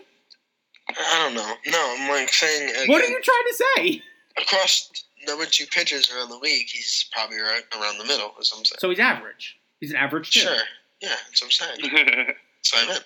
[0.89, 1.55] I don't know.
[1.69, 2.71] No, I'm like saying.
[2.71, 4.03] Again, What are you trying to say?
[4.37, 4.91] across
[5.29, 6.67] number two pitchers around the league?
[6.69, 8.33] He's probably right around the middle.
[8.41, 8.79] Is what I'm saying.
[8.81, 9.57] So he's average.
[9.79, 10.41] He's an average two.
[10.41, 10.57] Sure.
[11.01, 12.27] Yeah, that's what I'm saying.
[12.65, 13.05] That's what I meant.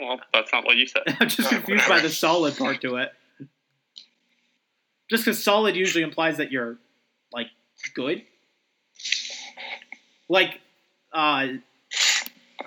[0.00, 1.02] well, that's not what you said.
[1.20, 3.12] I'm just Oh, confused by the solid part to it.
[5.08, 6.78] Just because solid usually implies that you're
[7.32, 7.48] like
[7.94, 8.22] good.
[10.28, 10.60] Like,
[11.12, 11.48] uh,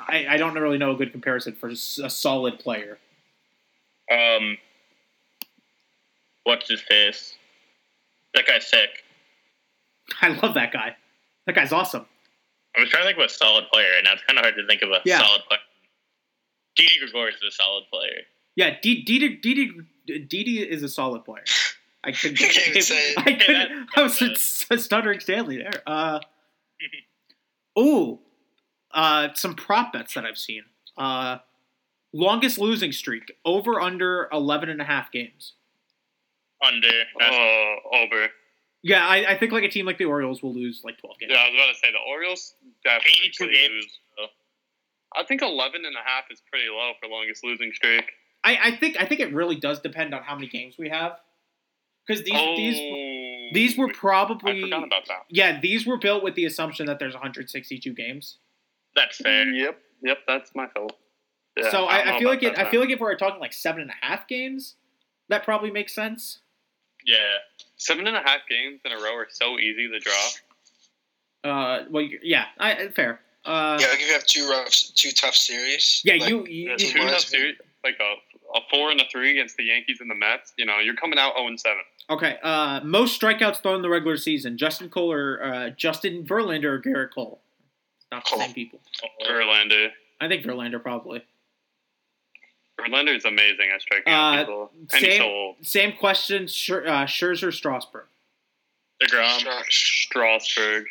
[0.08, 2.98] I I don't really know a good comparison for a solid player.
[4.12, 4.58] Um,
[6.44, 7.36] what's his face?
[8.34, 8.90] That guy's sick.
[10.22, 10.98] I love that guy.
[11.46, 12.06] That guy's awesome.
[12.76, 14.14] I was trying to think of a solid player right now.
[14.14, 15.20] It's kind of hard to think of a Yeah.
[15.20, 15.60] solid player.
[16.76, 18.22] Didi Gregorius is a solid player.
[18.56, 19.72] Yeah, Didi Didi
[20.06, 21.44] Didi is a solid player.
[22.04, 22.40] I couldn't.
[22.40, 23.18] You can't even say it.
[23.20, 23.90] I couldn't.
[23.96, 25.84] I was that- s- stuttering Stanley there.
[25.86, 26.20] Uh,
[27.80, 28.20] ooh,
[28.92, 30.64] uh, some prop bets that I've seen.
[30.98, 31.38] Uh,
[32.12, 35.54] longest losing streak over under 11 and a half games.
[36.66, 36.88] Under.
[37.22, 38.28] Oh, over.
[38.84, 41.32] Yeah, I, I think like a team like the Orioles will lose like 12 games.
[41.34, 44.00] Yeah, I was about to say the Orioles definitely 82 could lose.
[45.16, 48.04] I think 11 and a half is pretty low for longest losing streak.
[48.44, 51.14] I, I think I think it really does depend on how many games we have.
[52.06, 55.24] Because these oh, these these were I probably forgot about that.
[55.30, 58.40] yeah these were built with the assumption that there's 162 games.
[58.96, 59.46] That's fair.
[59.46, 60.98] Mm, yep, yep, that's my fault.
[61.58, 62.56] Yeah, so don't I, I feel like it.
[62.56, 64.76] that I feel like if we're talking like seven and a half games,
[65.30, 66.40] that probably makes sense.
[67.06, 67.18] Yeah.
[67.78, 70.30] Seven and a half games in a row are so easy to draw.
[71.44, 73.20] Uh, well, yeah, I, I- fair.
[73.46, 76.02] Uh, Yeah, like if you have two rough, two tough series.
[76.06, 79.04] yeah, like, you, you, Yeah, Two two tough series, like a, a four and a
[79.12, 80.54] three against the Yankees and the Mets.
[80.58, 81.78] You know, you're coming out 0 and 7.
[82.12, 82.38] okay.
[82.42, 86.80] Uh, most strikeouts thrown in the regular season: Justin Cole or uh, Justin Verlander or
[86.82, 87.42] Gerrit Cole.
[88.14, 88.40] Not the Cole.
[88.40, 88.80] same people.
[89.30, 89.90] Verlander.
[90.22, 91.22] I think Verlander probably.
[92.84, 94.72] Verlander's amazing at striking out Uh, people.
[94.94, 95.66] And he's same- so old.
[95.68, 98.08] Same question: Scher, uh, Scherzer, Strasburg.
[99.02, 99.40] DeGrom.
[99.40, 100.86] Stra- Strasburg.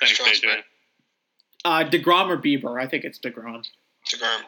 [0.00, 0.50] Thanks, Strasburg.
[0.58, 0.64] AJ.
[1.64, 2.80] Uh, Degrom or Bieber?
[2.80, 3.66] I think it's Degrom.
[4.08, 4.42] DeGrom.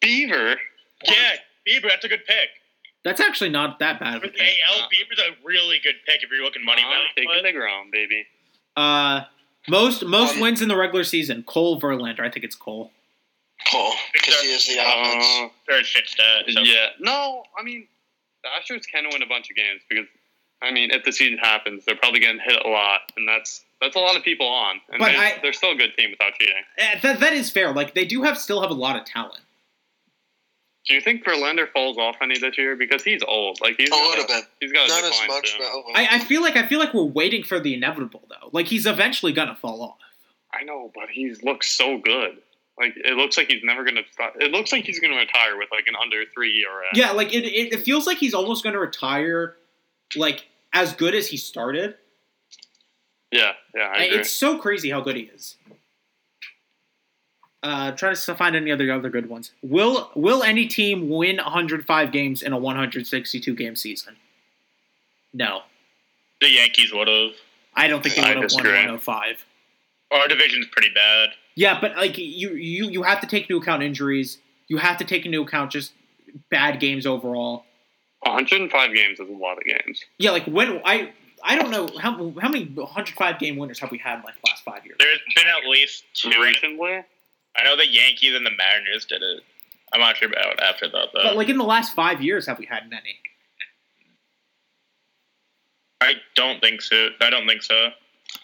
[0.00, 0.56] Beaver.
[1.04, 1.36] Yeah,
[1.68, 1.88] Bieber.
[1.88, 2.48] That's a good pick.
[3.04, 4.58] That's actually not that bad of a For the pick.
[4.68, 7.06] AL, Bieber's a really good pick if you're looking money I'm value.
[7.14, 8.26] taking But the ground, baby.
[8.76, 9.24] Uh,
[9.68, 12.20] most most Um, wins in the regular season: Cole, Verlander.
[12.20, 12.92] I think it's Cole.
[13.70, 15.24] Cole, because he is the offense.
[15.26, 16.44] Uh, They're a shit stat.
[16.48, 16.60] So.
[16.60, 16.88] yeah.
[17.00, 17.88] No, I mean,
[18.42, 20.06] the Astros can win a bunch of games because,
[20.62, 23.64] I mean, if the season happens, they're probably going to hit a lot, and that's
[23.80, 24.80] that's a lot of people on.
[24.90, 26.54] And But they, I- they're still a good team without cheating.
[27.02, 27.72] That that is fair.
[27.72, 29.40] Like they do have still have a lot of talent.
[30.86, 33.60] Do you think Verlander falls off any this year because he's old?
[33.60, 34.44] Like he's A little bit.
[34.60, 35.58] He's got a Not as decline much, soon.
[35.58, 38.50] but oh, I, I feel like I feel like we're waiting for the inevitable though.
[38.52, 39.96] Like he's eventually gonna fall off.
[40.54, 42.38] I know, but he looks so good.
[42.78, 44.34] Like it looks like he's never gonna stop.
[44.38, 46.84] It looks like he's gonna retire with like an under three ERA.
[46.92, 49.56] Yeah, like it, it, it feels like he's almost gonna retire,
[50.14, 51.94] like as good as he started.
[53.32, 53.92] yeah, yeah.
[53.94, 54.18] I agree.
[54.18, 55.56] It's so crazy how good he is.
[57.62, 59.52] Uh, trying to find any other other good ones.
[59.62, 64.16] Will Will any team win 105 games in a 162 game season?
[65.32, 65.62] No,
[66.40, 67.32] The Yankees would have.
[67.74, 69.44] I don't think they I would have won 105.
[70.12, 71.30] Our division's pretty bad.
[71.56, 74.38] Yeah, but like you, you, you have to take into account injuries.
[74.68, 75.92] You have to take into account just
[76.50, 77.64] bad games overall.
[78.20, 80.02] 105 games is a lot of games.
[80.18, 83.98] Yeah, like when I, I don't know how how many 105 game winners have we
[83.98, 84.98] had in like the last five years.
[84.98, 86.30] There's been at least two.
[86.40, 87.02] Recently,
[87.56, 89.42] I know the Yankees and the Mariners did it.
[89.94, 91.22] I'm not sure about after that though.
[91.22, 93.18] But like in the last five years, have we had many?
[96.02, 97.08] I don't think so.
[97.20, 97.88] I don't think so.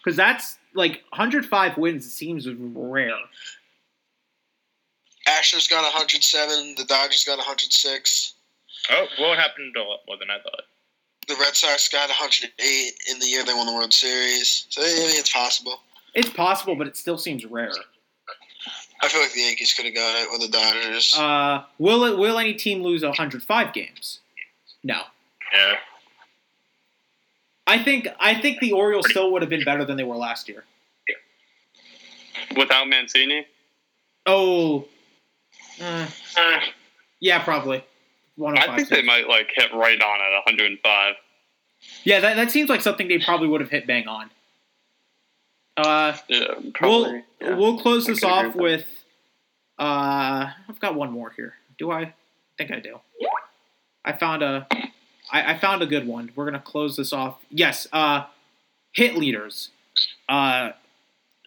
[0.03, 3.14] Because that's like 105 wins seems rare.
[5.26, 6.74] Asher's got 107.
[6.76, 8.35] The Dodgers got 106.
[8.90, 10.62] Oh, what happened a lot more than I thought.
[11.28, 14.66] The Red Sox got 108 in the year they won the World Series.
[14.70, 15.80] So I mean, it's possible.
[16.14, 17.70] It's possible, but it still seems rare.
[19.00, 21.14] I feel like the Yankees could have got it or the Dodgers.
[21.16, 22.18] Uh, will it?
[22.18, 24.20] Will any team lose 105 games?
[24.82, 25.00] No.
[25.54, 25.74] Yeah.
[27.72, 30.46] I think I think the Orioles still would have been better than they were last
[30.48, 30.64] year.
[32.56, 33.46] Without Mancini,
[34.26, 34.87] Oh,
[35.80, 36.06] uh,
[37.18, 37.78] yeah, probably.
[37.78, 37.85] I
[38.37, 38.76] 105.
[38.76, 41.14] think they might like hit right on at 105.
[42.04, 44.30] Yeah, that, that seems like something they probably would have hit bang on.
[45.78, 47.22] Uh, Yeah, probably.
[47.40, 47.56] we'll yeah.
[47.56, 48.87] we'll close this off with with.
[49.78, 51.54] Uh, I've got one more here.
[51.78, 52.00] Do I?
[52.02, 52.14] I
[52.58, 53.00] think I do.
[54.04, 54.66] I found a.
[55.32, 56.30] I, I found a good one.
[56.36, 57.38] We're gonna close this off.
[57.50, 57.86] Yes.
[57.92, 58.24] Uh,
[58.92, 59.70] hit leaders.
[60.28, 60.70] Uh,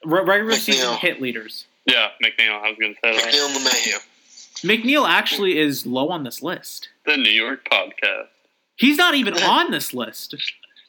[0.04, 1.66] re- regular season hit leaders.
[1.86, 2.60] Yeah, McNeil.
[2.62, 3.34] I was gonna say that.
[3.34, 4.06] McNeil LeMahieu.
[4.64, 6.90] McNeil actually is low on this list.
[7.06, 8.28] The New York podcast.
[8.76, 10.34] He's not even on this list.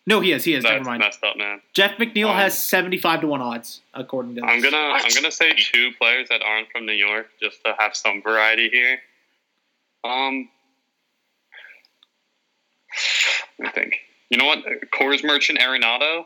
[0.09, 0.44] No, he is.
[0.44, 0.62] He is.
[0.64, 1.00] Never mind.
[1.00, 1.61] messed up, man.
[1.74, 4.40] Jeff McNeil Um, has seventy-five to one odds according to.
[4.40, 4.50] This.
[4.50, 7.94] I'm gonna I'm gonna say two players that aren't from New York just to have
[7.96, 8.98] some variety here.
[10.04, 10.48] Um,
[13.64, 13.95] I think
[14.31, 16.25] you know what Coors Merchant Arenado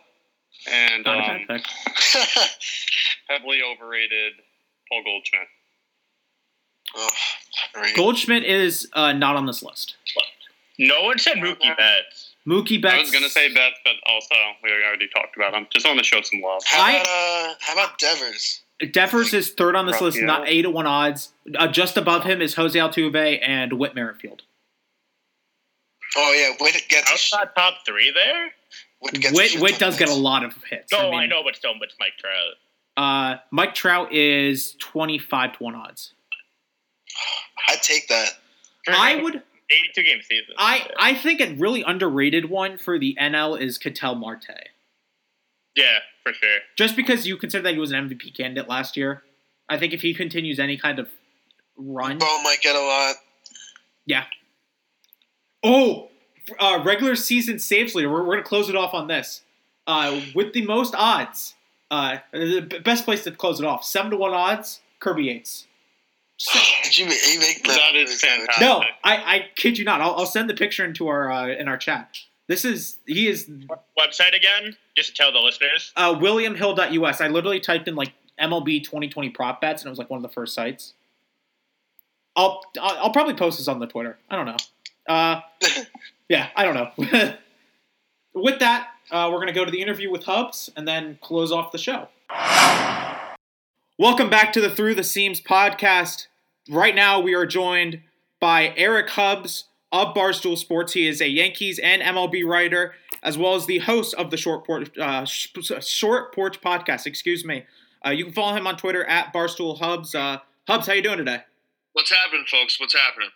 [0.71, 1.17] and um,
[3.29, 4.33] heavily overrated
[4.89, 5.49] Paul Goldschmidt.
[7.97, 9.97] Goldschmidt is uh, not on this list.
[10.79, 12.35] No one said Mookie Betts.
[12.47, 12.95] Mookie Betts.
[12.95, 15.67] I was gonna say Betts, but also we already talked about him.
[15.71, 16.63] Just want to show some love.
[16.65, 18.63] How about uh, how about Devers?
[18.93, 21.33] Devers is third on this list, not eight to one odds.
[21.55, 24.43] Uh, just above him is Jose Altuve and Whit Merrifield.
[26.17, 28.51] Oh yeah, Witt gets a sh- Outside top three there?
[29.01, 30.93] Witt gets a Whit, shit Whit ton does of get a lot of hits.
[30.93, 32.55] No, I, mean, know, but still, but Mike Trout.
[32.97, 36.15] Uh, Mike Trout is twenty-five to one odds.
[37.69, 38.31] I'd take that.
[38.89, 39.43] I would.
[39.73, 40.55] 82 game season.
[40.59, 44.49] I I think a really underrated one for the NL is Ketel Marte.
[45.77, 46.59] yeah, for sure.
[46.77, 49.23] Just because you consider that he was an MVP candidate last year,
[49.69, 51.09] I think if he continues any kind of
[51.77, 53.15] run, Bo might get a lot.
[55.63, 56.09] Oh,
[56.59, 58.11] uh, regular season saves leader.
[58.11, 59.43] We're, we're going to close it off on this.
[59.87, 61.55] Uh, with the most odds,
[61.91, 65.67] uh, the best place to close it off, seven to one odds, Kirby Yates.
[66.85, 68.61] Did you make, you make That is fantastic.
[68.63, 70.01] No, I, I kid you not.
[70.01, 72.17] I'll, I'll send the picture into our uh, in our chat.
[72.47, 73.47] This is he is
[73.99, 75.93] Website again, just to tell the listeners.
[75.97, 77.21] uh, WilliamHill.us.
[77.21, 80.23] I literally typed in like MLB 2020 prop bets, and it was like one of
[80.23, 80.95] the first sites.
[82.37, 84.19] I'll I'll I'll probably post this on the Twitter.
[84.31, 84.57] I don't know.
[85.11, 85.41] Uh,
[86.29, 87.35] yeah, I don't know.
[88.33, 91.73] with that, uh, we're gonna go to the interview with Hubbs and then close off
[91.73, 92.07] the show.
[93.99, 96.29] Welcome back to the Through the Seams podcast.
[96.71, 98.03] Right now, we are joined
[98.39, 100.93] by Eric Hubbs of Barstool Sports.
[100.93, 102.95] He is a Yankees and MLB writer,
[103.25, 107.07] as well as the host of the Short Porch, uh, Short Porch podcast.
[107.07, 107.65] Excuse me.
[108.07, 110.15] Uh, you can follow him on Twitter at Barstool Hubbs.
[110.15, 111.41] Uh, Hubbs, how you doing today?
[111.95, 112.79] What's happening, folks?
[112.79, 113.31] What's happening?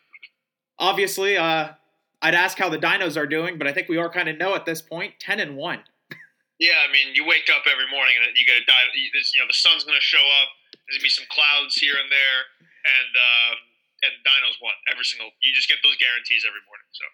[0.79, 1.73] Obviously, uh,
[2.23, 4.55] I'd ask how the Dinos are doing, but I think we all kind of know
[4.55, 5.15] at this point.
[5.21, 5.81] Ten and one.
[6.59, 8.87] Yeah, I mean, you wake up every morning and you got to die.
[8.95, 10.49] You you know, the sun's going to show up.
[10.73, 13.57] There's going to be some clouds here and there, and um,
[14.07, 15.31] and Dinos won every single.
[15.43, 16.87] You just get those guarantees every morning.
[16.93, 17.05] So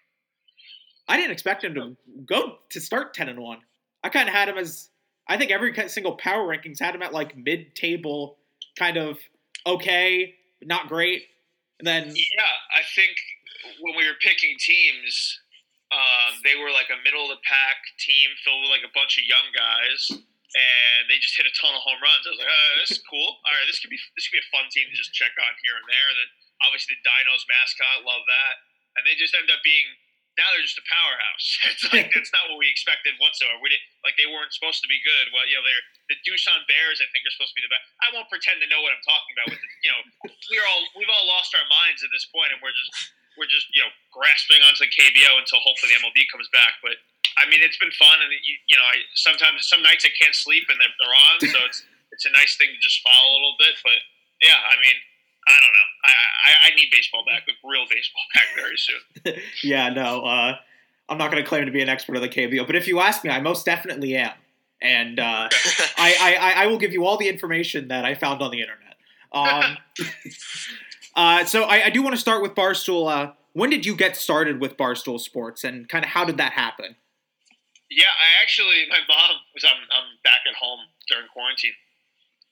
[1.09, 3.59] I didn't expect him to go to start ten and one.
[4.03, 4.89] I kind of had him as
[5.27, 8.37] I think every single power rankings had him at like mid-table,
[8.77, 9.17] kind of
[9.65, 11.23] okay, not great,
[11.79, 13.17] and then yeah, I think
[13.81, 15.13] when we were picking teams,
[15.91, 19.19] um, they were like a middle of the pack team filled with like a bunch
[19.19, 22.23] of young guys, and they just hit a ton of home runs.
[22.23, 23.39] I was like, oh, this is cool.
[23.43, 25.53] All right, this could be this could be a fun team to just check on
[25.63, 26.07] here and there.
[26.11, 26.29] And then
[26.63, 28.55] obviously the Dinos mascot, love that.
[28.99, 29.87] And they just end up being
[30.39, 31.47] now they're just a powerhouse.
[31.75, 33.59] it's like that's not what we expected whatsoever.
[33.59, 35.31] We did like they weren't supposed to be good.
[35.35, 37.03] Well, you know, they're the Doosan Bears.
[37.03, 37.83] I think are supposed to be the best.
[37.99, 39.55] I won't pretend to know what I'm talking about.
[39.55, 40.01] With the, you know,
[40.51, 42.91] we're all we've all lost our minds at this point, and we're just
[43.37, 46.79] we're just you know grasping onto the KBO until hopefully the MLB comes back.
[46.83, 46.99] But
[47.39, 50.35] I mean, it's been fun, and you, you know, I sometimes some nights I can't
[50.35, 53.35] sleep and they're, they're on, so it's it's a nice thing to just follow a
[53.39, 53.75] little bit.
[53.83, 53.99] But
[54.43, 54.97] yeah, I mean,
[55.47, 55.87] I don't know.
[56.05, 59.01] I I, I need baseball back, like real baseball back very soon.
[59.63, 60.57] yeah, no, uh,
[61.07, 62.99] I'm not going to claim to be an expert of the KBO, but if you
[62.99, 64.33] ask me, I most definitely am,
[64.81, 65.47] and uh,
[65.97, 68.80] I, I- I will give you all the information that I found on the internet.
[69.31, 69.77] Um,
[71.15, 73.11] uh, so I, I do want to start with Barstool.
[73.11, 76.53] Uh, when did you get started with Barstool Sports, and kind of how did that
[76.53, 76.95] happen?
[77.89, 79.63] Yeah, I actually, my mom was.
[79.67, 80.79] I'm, I'm back at home
[81.09, 81.75] during quarantine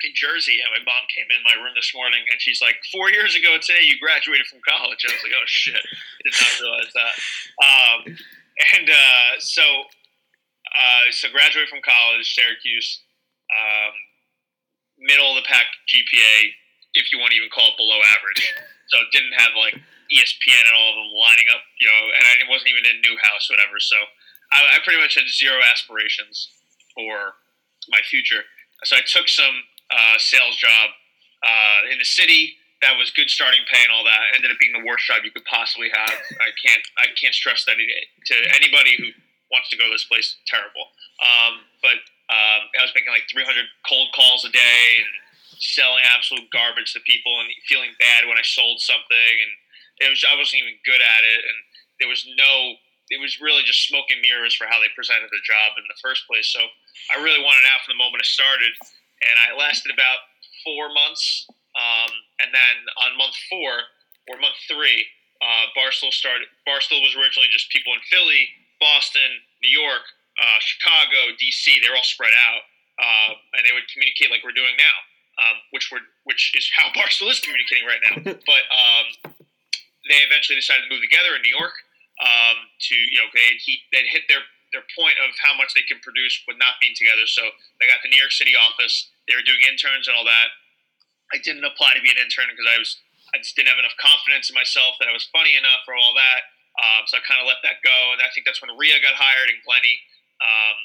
[0.03, 3.11] in Jersey, and my mom came in my room this morning, and she's like, four
[3.11, 6.91] years ago today, you graduated from college." I was like, "Oh shit, did not realize
[6.91, 7.15] that."
[7.63, 7.99] Um,
[8.75, 12.99] and uh, so, uh, so graduated from college, Syracuse,
[13.47, 13.95] um,
[14.99, 16.51] middle of the pack GPA,
[16.93, 18.41] if you want to even call it below average.
[18.89, 19.77] So it didn't have like
[20.09, 23.45] ESPN and all of them lining up, you know, and I wasn't even in Newhouse
[23.49, 23.77] whatever.
[23.77, 23.97] So
[24.51, 26.49] I, I pretty much had zero aspirations
[26.97, 27.37] for
[27.89, 28.41] my future.
[28.83, 29.53] So I took some
[29.93, 30.89] uh, sales job
[31.45, 34.33] uh, in the city that was good starting pay and all that.
[34.33, 36.15] Ended up being the worst job you could possibly have.
[36.39, 39.11] I can't I can't stress that to anybody who
[39.51, 40.39] wants to go to this place.
[40.47, 40.87] Terrible.
[41.19, 41.99] Um, but
[42.31, 45.11] um, I was making like 300 cold calls a day and
[45.57, 49.51] selling absolute garbage to people and feeling bad when I sold something and
[49.99, 51.57] it was I wasn't even good at it and
[51.99, 52.79] there was no
[53.09, 55.97] it was really just smoke and mirrors for how they presented the job in the
[55.97, 56.45] first place.
[56.53, 56.61] So
[57.09, 58.69] I really wanted out from the moment I started
[59.25, 60.29] and I lasted about
[60.61, 61.49] four months.
[61.73, 62.11] Um,
[62.45, 63.89] and then on month four
[64.29, 65.09] or month three,
[65.41, 66.53] uh, Barstool started.
[66.69, 68.45] Barstool was originally just people in Philly,
[68.77, 70.05] Boston, New York,
[70.37, 71.81] uh, Chicago, DC.
[71.81, 72.63] They were all spread out,
[73.01, 74.97] uh, and they would communicate like we're doing now
[75.39, 78.15] um, which were which is how Barstool is communicating right now.
[78.51, 79.33] but um,
[80.07, 81.75] they eventually decided to move together in New York
[82.19, 83.55] um, to you know they
[83.95, 84.43] they'd hit their
[84.75, 87.25] their point of how much they can produce with not being together.
[87.25, 87.41] So
[87.81, 89.09] they got the New York City office.
[89.25, 90.53] They were doing interns and all that.
[91.33, 93.01] I didn't apply to be an intern because I was
[93.33, 96.13] I just didn't have enough confidence in myself that I was funny enough for all
[96.17, 96.41] that.
[96.79, 99.17] Um, so I kind of let that go, and I think that's when Rhea got
[99.17, 99.99] hired and Glenny.
[100.39, 100.77] Um,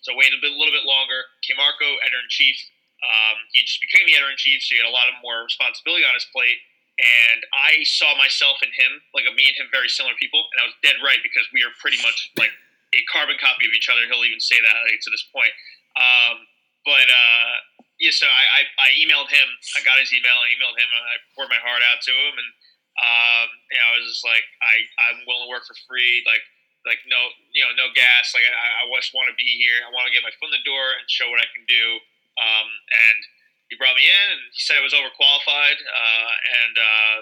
[0.00, 1.28] so I waited a, bit, a little bit longer.
[1.52, 2.56] Marco, editor in chief,
[3.02, 5.42] um, he just became the editor in chief, so he had a lot of more
[5.42, 6.62] responsibility on his plate.
[7.02, 10.64] And I saw myself and him, like me and him, very similar people, and I
[10.70, 12.52] was dead right because we are pretty much like
[12.94, 14.04] a carbon copy of each other.
[14.06, 15.50] He'll even say that like, to this point.
[15.98, 16.46] Um,
[16.84, 17.54] but uh,
[17.98, 19.48] yeah, so I, I, I, emailed him.
[19.78, 20.34] I got his email.
[20.34, 22.34] I emailed him, and I poured my heart out to him.
[22.38, 22.50] And
[23.00, 24.74] um, I was just like, I
[25.10, 26.22] I'm willing to work for free.
[26.28, 26.44] Like
[26.86, 27.18] like no
[27.54, 28.34] you know no gas.
[28.34, 29.80] Like I, I just want to be here.
[29.82, 32.02] I want to get my foot in the door and show what I can do.
[32.40, 33.18] Um, and
[33.72, 37.16] he brought me in, and he said I was overqualified, uh, and uh,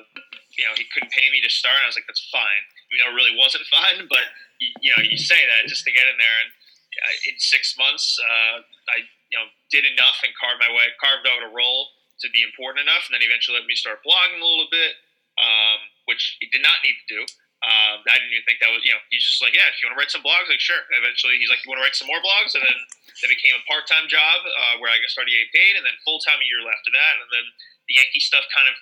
[0.59, 1.79] you know he couldn't pay me to start.
[1.79, 2.65] And I was like, that's fine.
[2.91, 4.27] You know, it really wasn't fine, but
[4.59, 6.39] you, you know, you say that just to get in there.
[6.43, 10.91] And uh, in six months, uh, I you know did enough and carved my way,
[10.99, 14.43] carved out a role to be important enough, and then eventually let me start blogging
[14.43, 14.99] a little bit,
[15.39, 15.79] um,
[16.11, 17.23] which he did not need to do.
[17.61, 19.85] Um, I didn't even think that was, you know, he's just like, yeah, if you
[19.85, 20.81] want to write some blogs, like, sure.
[20.97, 22.57] Eventually, he's like, you want to write some more blogs?
[22.57, 22.79] And then
[23.21, 25.93] it became a part time job uh, where I got started getting paid, and then
[26.01, 27.21] full time a year after that.
[27.21, 27.45] And then
[27.85, 28.77] the Yankee stuff kind of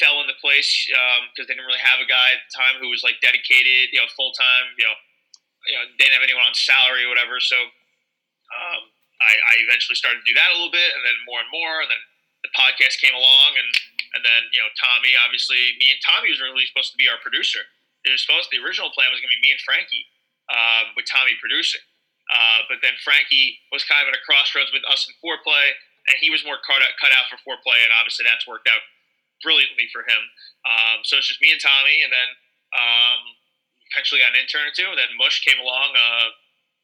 [0.00, 2.88] fell into place because um, they didn't really have a guy at the time who
[2.88, 4.96] was like dedicated, you know, full time, you know,
[5.68, 7.40] you know, they didn't have anyone on salary or whatever.
[7.44, 8.82] So um,
[9.20, 11.84] I, I eventually started to do that a little bit, and then more and more,
[11.84, 12.00] and then
[12.40, 13.68] the podcast came along, and
[14.16, 17.20] and then you know Tommy, obviously, me and Tommy was really supposed to be our
[17.20, 17.68] producer
[18.06, 20.06] it was supposed the original plan was going to be me and Frankie
[20.52, 21.82] um, with Tommy producing.
[22.28, 25.72] Uh, but then Frankie was kind of at a crossroads with us in foreplay,
[26.08, 28.84] and he was more cut out, cut out for foreplay, and obviously that's worked out
[29.40, 30.22] brilliantly for him.
[30.68, 32.28] Um, so it's just me and Tommy, and then
[32.76, 33.20] um,
[33.94, 36.28] eventually got an intern or two, and then Mush came along uh,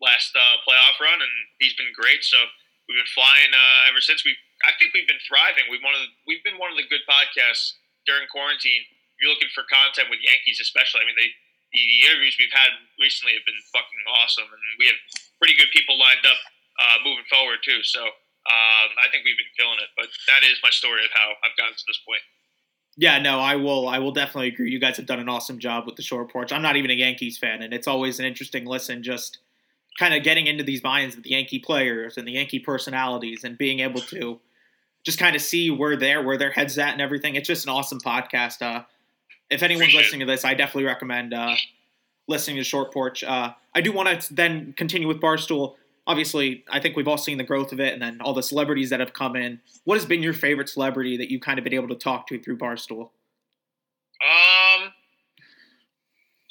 [0.00, 2.24] last uh, playoff run, and he's been great.
[2.24, 2.40] So
[2.88, 4.24] we've been flying uh, ever since.
[4.24, 4.32] We
[4.64, 5.68] I think we've been thriving.
[5.68, 7.76] We've one of the, we've been one of the good podcasts
[8.08, 8.88] during quarantine
[9.20, 11.30] you're looking for content with Yankees, especially, I mean, they
[11.74, 12.70] the, the interviews we've had
[13.02, 15.00] recently have been fucking awesome, and we have
[15.42, 16.38] pretty good people lined up
[16.78, 17.82] uh, moving forward too.
[17.82, 19.90] So um, I think we've been killing it.
[19.98, 22.22] But that is my story of how I've gotten to this point.
[22.96, 23.88] Yeah, no, I will.
[23.88, 24.70] I will definitely agree.
[24.70, 26.52] You guys have done an awesome job with the short porch.
[26.52, 29.02] I'm not even a Yankees fan, and it's always an interesting listen.
[29.02, 29.38] Just
[29.98, 33.58] kind of getting into these minds of the Yankee players and the Yankee personalities, and
[33.58, 34.38] being able to
[35.04, 37.34] just kind of see where they're where their heads at and everything.
[37.34, 38.62] It's just an awesome podcast.
[38.62, 38.84] Uh,
[39.54, 41.54] if anyone's listening to this, I definitely recommend uh,
[42.26, 43.22] listening to Short Porch.
[43.22, 45.74] Uh, I do want to then continue with Barstool.
[46.06, 48.90] Obviously, I think we've all seen the growth of it, and then all the celebrities
[48.90, 49.60] that have come in.
[49.84, 52.38] What has been your favorite celebrity that you've kind of been able to talk to
[52.38, 53.10] through Barstool?
[54.20, 54.90] Um,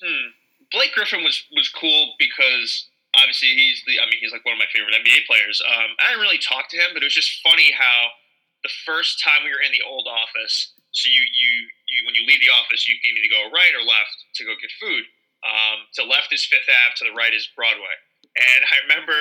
[0.01, 0.27] hmm.
[0.71, 3.99] Blake Griffin was was cool because obviously he's the.
[3.99, 5.61] I mean, he's like one of my favorite NBA players.
[5.67, 8.15] Um, I didn't really talk to him, but it was just funny how
[8.63, 11.51] the first time we were in the old office, so you you
[11.89, 14.53] you when you leave the office, you can either go right or left to go
[14.61, 15.03] get food.
[15.43, 17.97] Um, to left is Fifth Ave, to the right is Broadway.
[18.37, 19.17] And I remember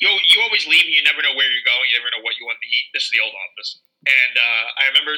[0.00, 2.40] you you always leave and you never know where you're going, you never know what
[2.40, 2.88] you want to eat.
[2.96, 5.14] This is the old office, and uh, I remember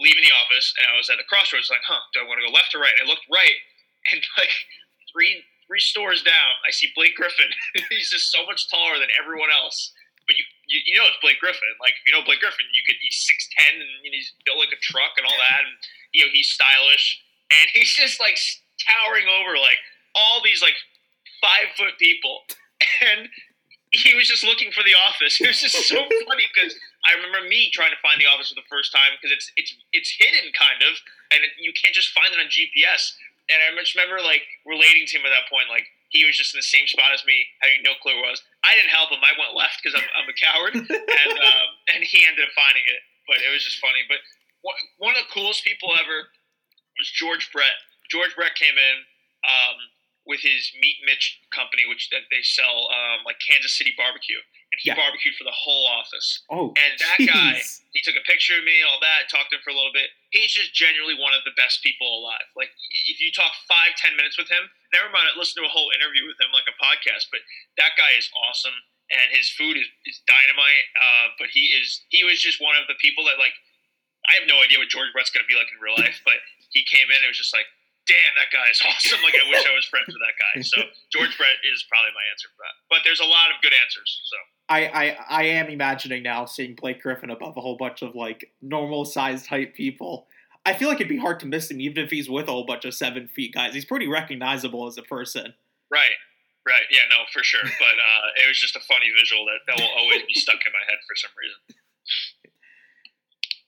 [0.00, 2.46] leaving the office and I was at the crossroads, like, huh, do I want to
[2.48, 2.94] go left or right?
[2.96, 3.58] And I looked right,
[4.12, 4.54] and like
[5.10, 7.48] three three stores down, I see Blake Griffin.
[7.88, 9.96] He's just so much taller than everyone else
[10.26, 10.44] but you,
[10.74, 11.70] you, you know it's Blake Griffin.
[11.78, 14.74] Like if you know Blake Griffin, you could he's six ten and he's built like
[14.74, 15.78] a truck and all that, and
[16.10, 18.38] you know he's stylish and he's just like
[18.80, 19.78] towering over like
[20.14, 20.76] all these like
[21.42, 22.42] five foot people,
[23.02, 23.28] and
[23.92, 25.38] he was just looking for the office.
[25.42, 26.74] It was just so funny because
[27.06, 29.72] I remember me trying to find the office for the first time because it's it's
[29.92, 30.98] it's hidden kind of,
[31.30, 33.14] and it, you can't just find it on GPS.
[33.44, 36.56] And I just remember like relating to him at that point, like he was just
[36.56, 38.42] in the same spot as me, having no clue where it was.
[38.64, 39.20] I didn't help him.
[39.20, 42.82] I went left because I'm, I'm a coward, and um, and he ended up finding
[42.88, 43.00] it.
[43.28, 44.00] But it was just funny.
[44.08, 44.18] But
[44.64, 46.28] one one of the coolest people ever
[46.98, 47.76] was George Brett.
[48.10, 48.96] George Brett came in.
[49.44, 49.76] Um,
[50.24, 54.76] with his Meat Mitch company, which that they sell um, like Kansas City barbecue, and
[54.80, 54.96] he Yeah.
[54.96, 56.40] barbecued for the whole office.
[56.48, 57.60] Oh, And that guy,
[57.92, 60.08] he took a picture of me, all that, talked to him for a little bit.
[60.32, 62.48] He's just genuinely one of the best people alive.
[62.56, 62.72] Like
[63.12, 64.64] if you talk five, ten minutes with him,
[64.94, 67.42] never mind listen to a whole interview with him like a podcast, but
[67.82, 68.74] that guy is awesome
[69.10, 70.86] and his food is, is dynamite.
[70.94, 73.54] Uh, but he is he was just one of the people that like
[74.30, 76.38] I have no idea what George Brett's gonna be like in real life, but
[76.72, 77.68] he came in and was just like,
[78.06, 79.20] damn, that guy is awesome.
[79.20, 80.54] Like I wish I was friends with that guy.
[80.62, 80.78] So
[81.12, 82.74] George Brett is probably my answer for that.
[82.88, 84.10] But there's a lot of good answers.
[84.30, 84.36] So
[84.68, 88.52] I, I I am imagining now seeing Blake Griffin above a whole bunch of like
[88.62, 90.28] normal sized height people.
[90.66, 92.64] I feel like it'd be hard to miss him even if he's with a whole
[92.64, 93.74] bunch of seven feet guys.
[93.74, 95.52] He's pretty recognizable as a person.
[95.90, 96.16] Right.
[96.66, 96.88] Right.
[96.90, 97.60] Yeah, no, for sure.
[97.62, 100.72] But uh, it was just a funny visual that, that will always be stuck in
[100.72, 101.60] my head for some reason.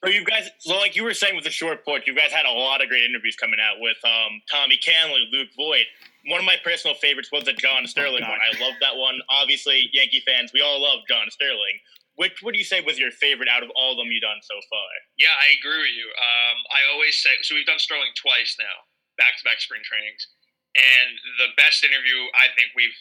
[0.05, 2.47] So you guys, so like you were saying with the short porch, you guys had
[2.47, 5.87] a lot of great interviews coming out with um, Tommy Kahnle, Luke Voit.
[6.29, 8.31] One of my personal favorites was the John Sterling God.
[8.31, 8.39] one.
[8.39, 9.19] I love that one.
[9.29, 11.81] Obviously, Yankee fans, we all love John Sterling.
[12.17, 14.57] Which would you say was your favorite out of all of them you've done so
[14.73, 14.89] far?
[15.21, 16.09] Yeah, I agree with you.
[16.17, 17.53] Um, I always say so.
[17.53, 18.89] We've done Sterling twice now,
[19.21, 20.25] back to back spring trainings,
[20.73, 22.97] and the best interview I think we've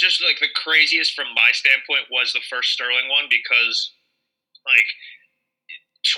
[0.00, 3.92] just like the craziest from my standpoint was the first Sterling one because
[4.64, 4.88] like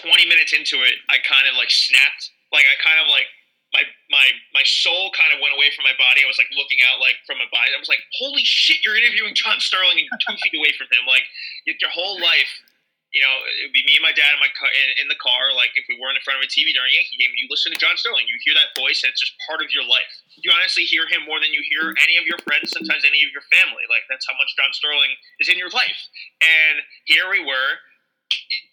[0.02, 2.30] 20 minutes into it, I kind of like snapped.
[2.54, 3.28] Like I kind of like
[3.72, 6.24] my my my soul kind of went away from my body.
[6.24, 7.72] I was like looking out like from my body.
[7.76, 8.80] I was like, "Holy shit!
[8.80, 11.04] You're interviewing John Sterling and you're two feet away from him.
[11.04, 11.24] Like
[11.64, 12.48] your whole life."
[13.08, 15.16] You know, it would be me and my dad in my car, in, in the
[15.16, 15.56] car.
[15.56, 17.72] Like if we weren't in front of a TV during a Yankee game, you listen
[17.72, 20.12] to John Sterling, you hear that voice, and it's just part of your life.
[20.36, 23.32] You honestly hear him more than you hear any of your friends, sometimes any of
[23.32, 23.88] your family.
[23.88, 25.96] Like that's how much John Sterling is in your life.
[26.44, 27.80] And here we were,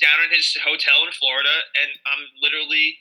[0.04, 3.00] down in his hotel in Florida, and I'm literally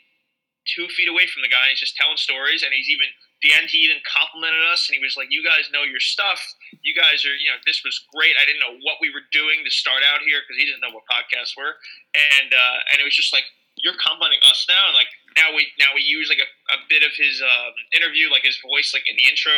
[0.67, 1.69] two feet away from the guy.
[1.71, 3.07] He's just telling stories, and he's even
[3.43, 3.69] the end.
[3.69, 6.41] He even complimented us, and he was like, "You guys know your stuff.
[6.83, 8.37] You guys are, you know, this was great.
[8.41, 10.93] I didn't know what we were doing to start out here because he didn't know
[10.93, 11.77] what podcasts were,
[12.17, 13.45] and uh, and it was just like."
[13.83, 17.03] You're complimenting us now, and like now we now we use like a, a bit
[17.03, 19.51] of his um, interview, like his voice, like in the intro,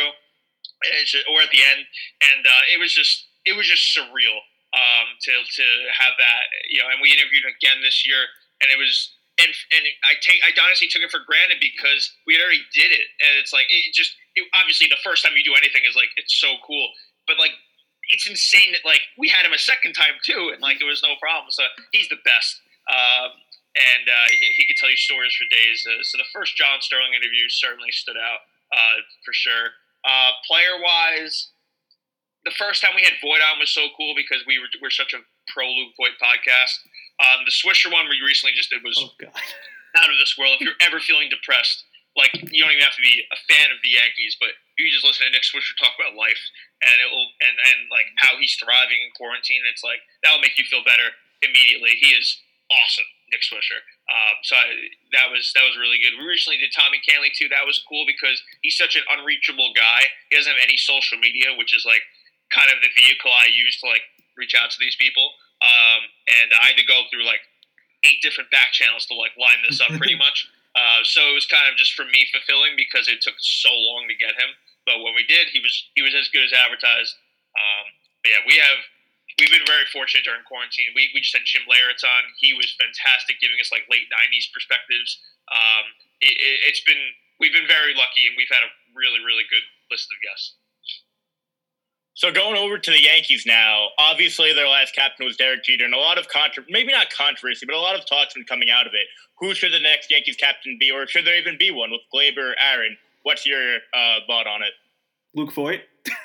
[1.31, 1.85] or at the end,
[2.21, 4.41] and uh, it was just it was just surreal
[4.75, 6.89] um, to to have that, you know.
[6.91, 8.25] And we interviewed again this year,
[8.61, 12.37] and it was and and I take I honestly took it for granted because we
[12.41, 15.53] already did it, and it's like it just it, obviously the first time you do
[15.53, 16.89] anything is like it's so cool,
[17.29, 17.53] but like
[18.09, 21.05] it's insane that like we had him a second time too, and like there was
[21.05, 21.53] no problem.
[21.53, 21.63] So
[21.93, 22.61] he's the best.
[22.87, 23.35] Um,
[23.77, 25.85] and uh, he, he could tell you stories for days.
[25.85, 28.41] Uh, so the first John Sterling interview certainly stood out
[28.73, 29.77] uh, for sure.
[30.01, 31.51] Uh, player wise,
[32.45, 35.13] the first time we had Voit on was so cool because we were we're such
[35.13, 35.21] a
[35.53, 36.83] pro Luke Voit podcast.
[37.17, 39.33] Um, the Swisher one we recently just did was Oh god.
[39.97, 40.57] out of this world.
[40.59, 41.85] If you're ever feeling depressed,
[42.15, 45.05] like you don't even have to be a fan of the Yankees, but you just
[45.05, 46.41] listen to Nick Swisher talk about life
[46.85, 49.61] and it will and, and like how he's thriving in quarantine.
[49.69, 51.97] It's like that will make you feel better immediately.
[51.97, 52.37] He is
[52.69, 53.81] awesome, Nick Swisher.
[54.09, 54.65] Um, so I,
[55.17, 56.13] that was that was really good.
[56.17, 57.49] We recently did Tommy Kahnle too.
[57.49, 60.09] That was cool because he's such an unreachable guy.
[60.29, 62.01] He doesn't have any social media, which is like
[62.53, 64.05] kind of the vehicle I use to like
[64.37, 65.33] reach out to these people.
[65.61, 67.41] Um, and I had to go through like
[68.05, 70.45] eight different back channels to like line this up pretty much.
[70.77, 74.05] Uh, so it was kind of just for me fulfilling because it took so long
[74.05, 74.53] to get him.
[74.85, 77.17] But when we did, he was he was as good as advertised.
[77.57, 77.85] Um,
[78.23, 78.79] yeah, we have
[79.41, 80.93] we've been very fortunate during quarantine.
[80.93, 82.23] We, we just had Jim Leyritz on.
[82.37, 85.17] He was fantastic, giving us like late '90s perspectives.
[85.49, 87.01] Um, it, it, it's been
[87.41, 90.55] we've been very lucky, and we've had a really really good list of guests.
[92.17, 95.93] So going over to the Yankees now, obviously their last captain was Derek Jeter, and
[95.93, 98.89] a lot of contro- maybe not controversy, but a lot of talk's been coming out
[98.89, 99.05] of it.
[99.37, 102.57] Who should the next Yankees captain be, or should there even be one with Gleyber,
[102.57, 102.97] Aaron?
[103.21, 104.73] What's your uh, thought on it?
[105.37, 105.85] Luke Voit.
[106.09, 106.17] um,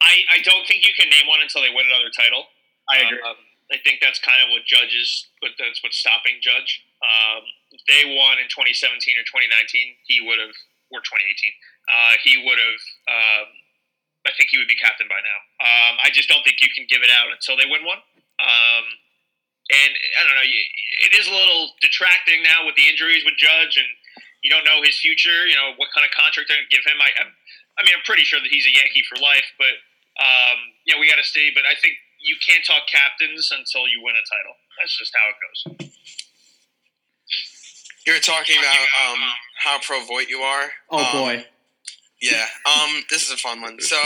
[0.00, 2.48] I I don't think you can name one until they win another title.
[2.88, 3.20] I agree.
[3.28, 3.36] Um,
[3.68, 6.80] I think that's kind of what judges, but that's what's stopping Judge.
[7.04, 7.44] Um,
[7.76, 8.88] if they won in 2017
[9.20, 10.56] or 2019, he would have,
[10.88, 11.28] or 2018,
[11.90, 12.80] uh, he would have.
[13.08, 13.46] Um,
[14.24, 15.38] I think he would be captain by now.
[15.60, 18.00] Um, I just don't think you can give it out until they win one.
[18.40, 18.84] Um,
[19.68, 20.48] and I don't know.
[21.04, 23.88] It is a little detracting now with the injuries with Judge, and
[24.40, 25.44] you don't know his future.
[25.44, 26.96] You know what kind of contract they're going to give him.
[27.00, 27.36] I, I'm-
[27.74, 29.74] I mean, I'm pretty sure that he's a Yankee for life, but
[30.22, 31.50] um, you know, we got to stay.
[31.50, 34.54] But I think you can't talk captains until you win a title.
[34.78, 35.90] That's just how it goes.
[38.06, 39.18] You were talking about um,
[39.58, 40.70] how pro Voit you are.
[40.90, 41.46] Oh Um, boy.
[42.32, 42.46] Yeah.
[42.66, 43.80] Um, this is a fun one.
[43.80, 43.96] So,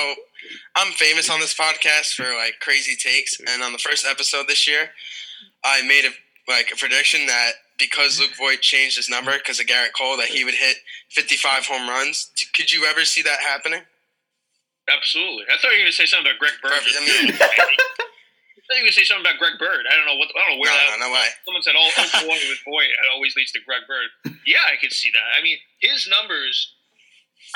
[0.76, 4.66] I'm famous on this podcast for like crazy takes, and on the first episode this
[4.66, 4.90] year,
[5.64, 6.10] I made a
[6.50, 10.28] like a prediction that because Luke Voit changed his number because of Gerrit Cole, that
[10.28, 10.78] he would hit
[11.10, 12.30] 55 home runs.
[12.54, 13.82] Could you ever see that happening?
[14.88, 15.44] Absolutely.
[15.52, 16.72] I thought you were going to say something about Greg Bird.
[16.72, 16.96] Perfect.
[16.96, 19.84] I mean- I thought you were going to say something about Greg Bird.
[19.86, 20.28] I don't know what.
[20.32, 20.96] I don't know where No, that.
[21.00, 21.28] no, no way.
[21.44, 24.08] Someone said, "Oh, oh boy, with boy, it always leads to Greg Bird."
[24.48, 25.24] Yeah, I could see that.
[25.36, 26.74] I mean, his numbers.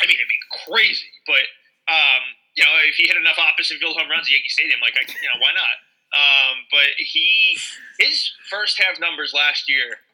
[0.00, 1.44] I mean, it'd be crazy, but
[1.90, 2.22] um,
[2.54, 5.02] you know, if he hit enough opposite field home runs at Yankee Stadium, like I,
[5.08, 5.76] you know, why not?
[6.12, 7.56] Um, but he,
[7.98, 10.04] his first half numbers last year,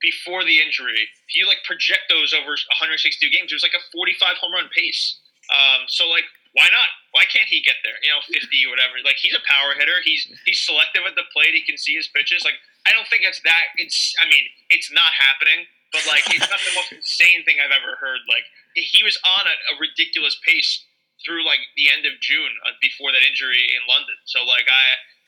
[0.00, 4.38] before the injury, if you like project those over 162 games, was like a 45
[4.38, 5.18] home run pace.
[5.50, 6.90] Um, so like, why not?
[7.12, 7.98] Why can't he get there?
[8.02, 9.02] You know, 50 or whatever.
[9.04, 10.02] Like he's a power hitter.
[10.02, 11.54] He's he's selective at the plate.
[11.54, 12.42] He can see his pitches.
[12.42, 13.74] Like I don't think it's that.
[13.76, 15.66] It's I mean, it's not happening.
[15.90, 18.22] But like, it's not the most insane thing I've ever heard.
[18.30, 18.46] Like
[18.78, 20.86] he- was on a, a ridiculous pace
[21.26, 24.14] through like the end of June uh, before that injury in London.
[24.24, 24.84] So like I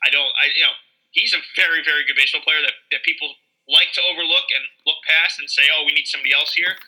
[0.06, 0.76] I don't I you know
[1.10, 3.32] he's a very very good baseball player that that people
[3.66, 6.78] like to overlook and look past and say oh we need somebody else here.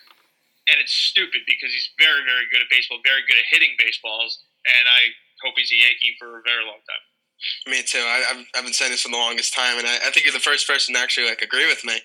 [0.65, 4.41] And it's stupid because he's very, very good at baseball, very good at hitting baseballs,
[4.65, 5.13] and I
[5.45, 7.03] hope he's a Yankee for a very long time.
[7.69, 8.01] Me too.
[8.01, 10.33] I, I've, I've been saying this for the longest time, and I, I think you're
[10.33, 12.01] the first person to actually like agree with me.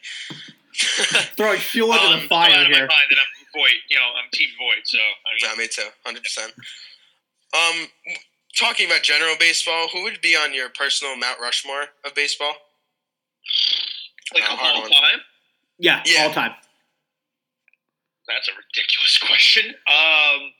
[1.36, 3.96] Throwing fuel into Um, the so out fire of my mind that I'm Voit, you
[3.96, 4.82] know, I'm Team Voit.
[4.84, 5.02] So I
[5.34, 5.88] mean, no, me too.
[6.04, 6.52] Hundred percent.
[7.52, 7.88] Um,
[8.56, 12.54] talking about general baseball, who would be on your personal Mount Rushmore of baseball?
[14.32, 14.90] like Uh, of all one.
[14.92, 15.20] time,
[15.78, 16.24] Yeah, Yeah.
[16.26, 16.54] all time.
[18.28, 19.74] that's a ridiculous question.
[19.88, 20.54] Um,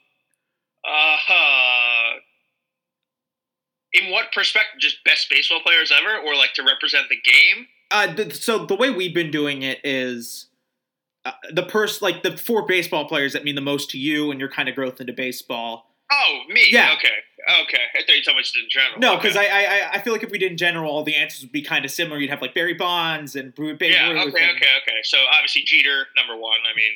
[0.85, 2.15] uh,
[3.93, 4.81] in what perspective?
[4.81, 7.69] Just best baseball players ever, or like to represent the game?
[7.91, 10.47] Uh, th- so the way we've been doing it is
[11.25, 14.39] uh, the person, like the four baseball players that mean the most to you and
[14.41, 15.87] your kind of growth into baseball.
[16.13, 16.63] Oh, me.
[16.71, 16.95] Yeah.
[16.99, 17.09] Okay.
[17.63, 17.83] Okay.
[17.95, 18.99] I thought you talking about just in general.
[18.99, 19.23] No, Okay.
[19.23, 21.53] because I, I I feel like if we did in general, all the answers would
[21.53, 22.19] be kind of similar.
[22.19, 25.01] You'd have like Barry Bonds and Babe Yeah, okay, and- okay, okay.
[25.05, 26.59] So obviously Jeter, number one.
[26.67, 26.93] I mean,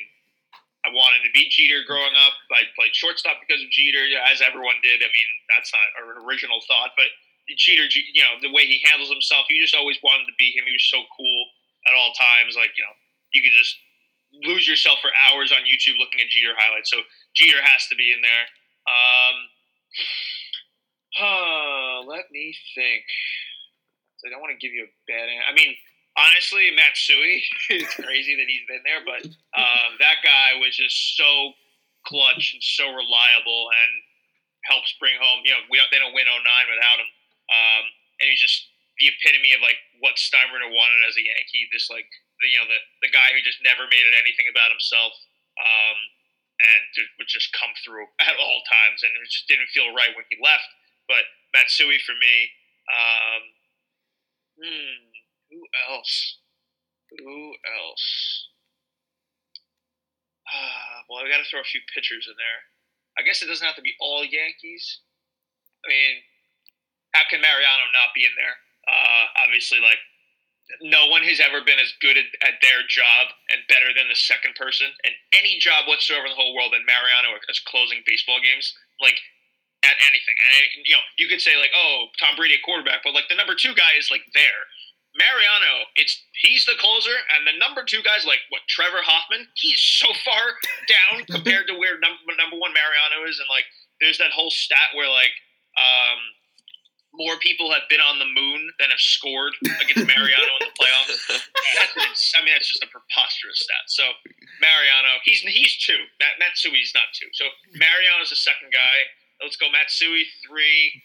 [0.85, 2.33] I wanted to be Jeter growing up.
[2.51, 4.99] I played shortstop because of Jeter, as everyone did.
[5.01, 7.07] I mean, that's not an original thought, but
[7.53, 10.65] Jeter, you know, the way he handles himself, you just always wanted to be him.
[10.65, 11.41] He was so cool
[11.85, 12.57] at all times.
[12.57, 12.95] Like, you know,
[13.33, 13.77] you could just
[14.43, 16.89] lose yourself for hours on YouTube looking at Jeter highlights.
[16.89, 18.45] So Jeter has to be in there.
[18.89, 19.35] Um,
[21.21, 23.05] uh, let me think.
[24.25, 25.45] I don't want to give you a bad answer.
[25.45, 25.77] I mean,
[26.17, 29.21] honestly, Matsui, it's crazy that he's been there, but
[29.53, 31.53] um, that guy was just so
[32.09, 33.91] clutch and so reliable and
[34.65, 35.45] helps bring home.
[35.45, 37.09] You know, we don't, they don't win 09 without him,
[37.51, 37.83] um,
[38.21, 41.67] and he's just the epitome of like what Steinbrenner wanted as a Yankee.
[41.69, 42.07] This like
[42.41, 45.13] the you know the the guy who just never made it anything about himself.
[45.55, 45.97] Um,
[46.55, 46.83] and
[47.19, 50.39] would just come through at all times, and it just didn't feel right when he
[50.39, 50.67] left.
[51.07, 52.35] But Matsui for me,
[52.89, 53.43] um,
[54.57, 54.99] hmm,
[55.51, 56.39] who else?
[57.11, 57.53] Who
[57.85, 58.07] else?
[60.45, 62.61] Uh, well, I got to throw a few pitchers in there.
[63.17, 65.01] I guess it doesn't have to be all Yankees.
[65.85, 66.15] I mean,
[67.15, 68.59] how can Mariano not be in there?
[68.83, 69.97] Uh, obviously, like
[70.83, 74.17] no one has ever been as good at, at their job and better than the
[74.17, 78.43] second person in any job whatsoever in the whole world than Mariano as closing baseball
[78.43, 78.75] games.
[78.99, 79.15] Like
[79.85, 83.29] at anything, and you know, you could say like, oh, Tom Brady quarterback, but like
[83.29, 84.67] the number two guy is like there.
[85.15, 86.11] Mariano, it's
[86.43, 89.47] he's the closer, and the number two guy's like what Trevor Hoffman.
[89.55, 90.43] He's so far
[90.91, 93.63] down compared to where number number one Mariano is, and like
[94.01, 95.31] there's that whole stat where like
[95.79, 96.19] um,
[97.17, 101.41] more people have been on the moon than have scored against Mariano in the playoffs.
[101.95, 103.87] That's, I mean, that's just a preposterous stat.
[103.87, 104.03] So
[104.61, 105.99] Mariano, he's he's two.
[106.19, 107.27] Mat- Matsui's not two.
[107.33, 108.97] So Mariano's the second guy.
[109.41, 111.03] Let's go Matsui three,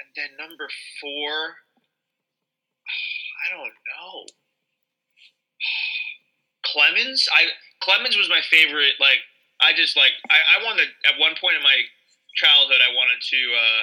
[0.00, 0.68] and then number
[1.00, 1.60] four.
[3.44, 4.24] I don't know.
[6.64, 8.96] Clemens, I Clemens was my favorite.
[9.00, 9.20] Like
[9.60, 11.78] I just like I, I wanted at one point in my
[12.34, 13.82] childhood I wanted to uh,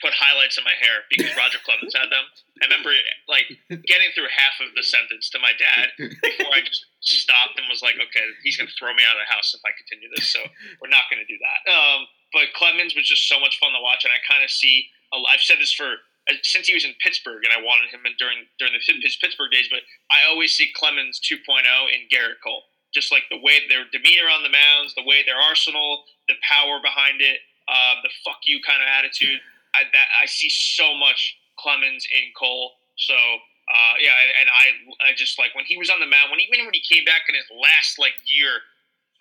[0.00, 2.24] put highlights in my hair because Roger Clemens had them.
[2.60, 2.92] I remember
[3.28, 7.68] like getting through half of the sentence to my dad before I just stopped and
[7.68, 10.28] was like, okay, he's gonna throw me out of the house if I continue this.
[10.32, 10.40] So
[10.80, 11.60] we're not gonna do that.
[11.68, 14.88] Um, but Clemens was just so much fun to watch, and I kind of see.
[15.10, 15.98] I've said this for
[16.30, 19.16] uh, since he was in Pittsburgh, and I wanted him in during during the, his
[19.16, 19.68] Pittsburgh days.
[19.70, 21.42] But I always see Clemens 2.0
[21.90, 25.40] in Gerrit Cole, just like the way their demeanor on the mounds, the way their
[25.40, 29.40] arsenal, the power behind it, uh, the fuck you kind of attitude.
[29.74, 32.72] I, that, I see so much Clemens in Cole.
[32.96, 34.66] So uh, yeah, and I
[35.06, 37.30] I just like when he was on the mound, when even when he came back
[37.30, 38.66] in his last like year,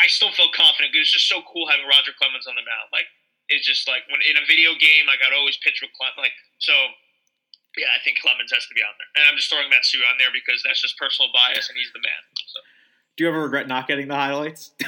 [0.01, 0.95] I still felt confident.
[0.95, 2.89] It was just so cool having Roger Clemens on the mound.
[2.89, 3.05] Like
[3.51, 6.17] it's just like when in a video game, like I'd always pitch with Clemens.
[6.17, 6.73] Like so,
[7.77, 10.17] yeah, I think Clemens has to be on there, and I'm just throwing Matsui on
[10.17, 12.21] there because that's just personal bias, and he's the man.
[12.49, 12.59] So.
[13.21, 14.73] Do you ever regret not getting the highlights?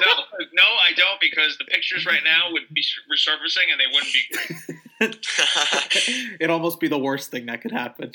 [0.00, 0.12] no,
[0.52, 4.24] no, I don't because the pictures right now would be resurfacing and they wouldn't be
[4.32, 4.58] great.
[6.40, 8.12] It'd almost be the worst thing that could happen.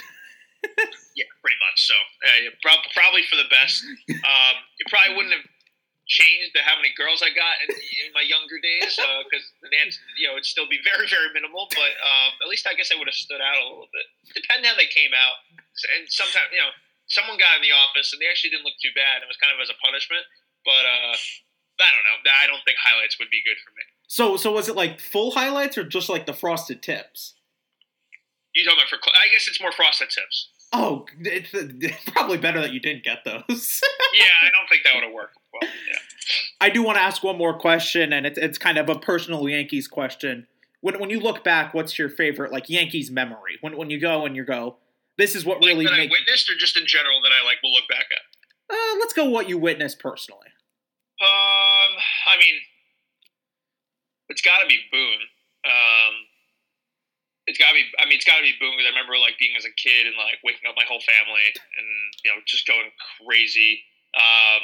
[1.15, 1.77] yeah, pretty much.
[1.87, 3.83] So uh, prob- probably for the best.
[4.09, 5.47] Um, it probably wouldn't have
[6.07, 9.95] changed how many girls I got in, in my younger days because uh, the dance,
[10.19, 11.71] you know, it'd still be very, very minimal.
[11.71, 14.07] But um, at least I guess I would have stood out a little bit.
[14.35, 15.39] Depending how they came out,
[15.95, 16.71] and sometimes you know,
[17.07, 19.23] someone got in the office and they actually didn't look too bad.
[19.23, 20.23] It was kind of as a punishment,
[20.65, 20.83] but.
[20.85, 21.15] uh
[21.79, 22.31] I don't know.
[22.43, 23.83] I don't think highlights would be good for me.
[24.07, 27.33] So, so was it like full highlights or just like the frosted tips?
[28.53, 28.97] You talking about for?
[29.09, 30.49] I guess it's more frosted tips.
[30.71, 33.81] Oh, it's, it's probably better that you didn't get those.
[34.13, 35.69] yeah, I don't think that would have worked well.
[35.87, 35.99] Yeah.
[36.61, 39.47] I do want to ask one more question, and it's it's kind of a personal
[39.49, 40.47] Yankees question.
[40.81, 43.57] When when you look back, what's your favorite like Yankees memory?
[43.61, 44.77] When when you go and you go,
[45.17, 46.13] this is what like really that makes.
[46.13, 48.75] I witnessed, or just in general that I like will look back at.
[48.75, 49.25] Uh, let's go.
[49.25, 50.47] What you witnessed personally.
[51.21, 51.91] Um,
[52.29, 52.57] I mean,
[54.29, 55.23] it's got to be Boone.
[55.63, 56.13] Um,
[57.45, 57.85] it's got to be.
[57.99, 60.07] I mean, it's got to be Boone because I remember like being as a kid
[60.07, 61.89] and like waking up my whole family and
[62.23, 62.87] you know just going
[63.21, 63.83] crazy.
[64.15, 64.63] Um,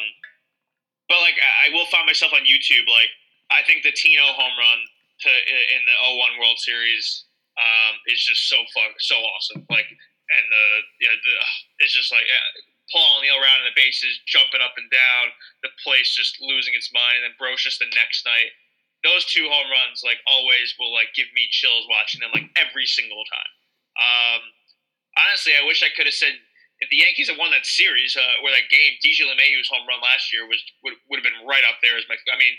[1.11, 2.87] but like I will find myself on YouTube.
[2.87, 3.11] Like
[3.51, 4.79] I think the Tino home run
[5.25, 7.27] to in the 01 World Series
[7.59, 9.67] um, is just so fun, so awesome.
[9.67, 10.65] Like and the
[11.03, 11.35] yeah, the
[11.83, 12.25] it's just like
[12.91, 16.89] Paul O'Neill around in the bases, jumping up and down, the place just losing its
[16.89, 18.53] mind, and then Brosius the next night
[19.03, 22.85] those two home runs like always will like give me chills watching them like every
[22.85, 23.53] single time.
[23.95, 24.41] Um,
[25.15, 26.35] honestly, I wish I could have said
[26.79, 29.99] if the Yankees had won that series uh, or that game, DJ LeMahieu's home run
[30.03, 32.19] last year was would, would have been right up there as my.
[32.31, 32.55] I mean,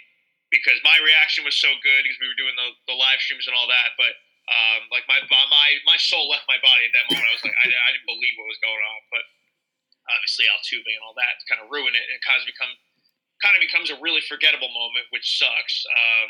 [0.49, 3.57] because my reaction was so good because we were doing the, the live streams and
[3.57, 4.13] all that, but.
[4.51, 7.23] Um, like my, my my soul left my body at that moment.
[7.23, 9.01] I was like, I, I didn't believe what was going on.
[9.07, 9.23] But
[10.17, 12.73] obviously, Altuve and all that kind of ruin it, and it kind of become
[13.41, 15.85] kind of becomes a really forgettable moment, which sucks.
[15.89, 16.29] Um,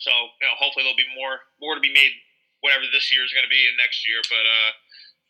[0.00, 0.10] so
[0.40, 2.14] you know, hopefully there'll be more more to be made,
[2.64, 4.22] whatever this year is going to be and next year.
[4.30, 4.70] But uh,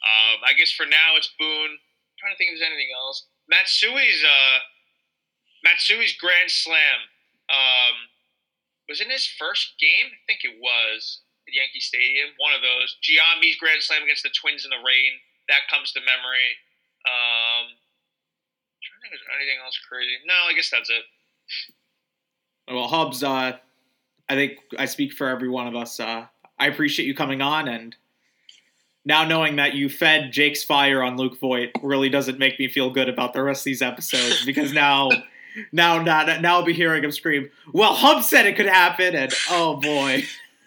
[0.04, 1.74] um, I guess for now it's Boone.
[1.74, 3.26] I'm trying to think if there's anything else.
[3.48, 4.58] Matsui's uh,
[5.64, 7.08] Matsui's Grand Slam
[7.48, 7.96] um,
[8.88, 10.12] was in his first game.
[10.12, 12.36] I think it was at Yankee Stadium.
[12.36, 12.96] One of those.
[13.00, 15.18] Giambi's Grand Slam against the Twins in the rain.
[15.48, 16.60] That comes to memory.
[17.08, 17.77] Um,
[19.00, 20.16] think there's anything else crazy.
[20.26, 21.04] No, I guess that's it.
[22.70, 23.56] Well, Hubbs, uh,
[24.28, 25.98] I think I speak for every one of us.
[25.98, 26.26] Uh,
[26.58, 27.96] I appreciate you coming on, and
[29.04, 32.90] now knowing that you fed Jake's fire on Luke Voit really doesn't make me feel
[32.90, 35.08] good about the rest of these episodes because now,
[35.72, 39.32] now, now, now I'll be hearing him scream, "Well, Hub said it could happen," and
[39.50, 40.24] oh boy.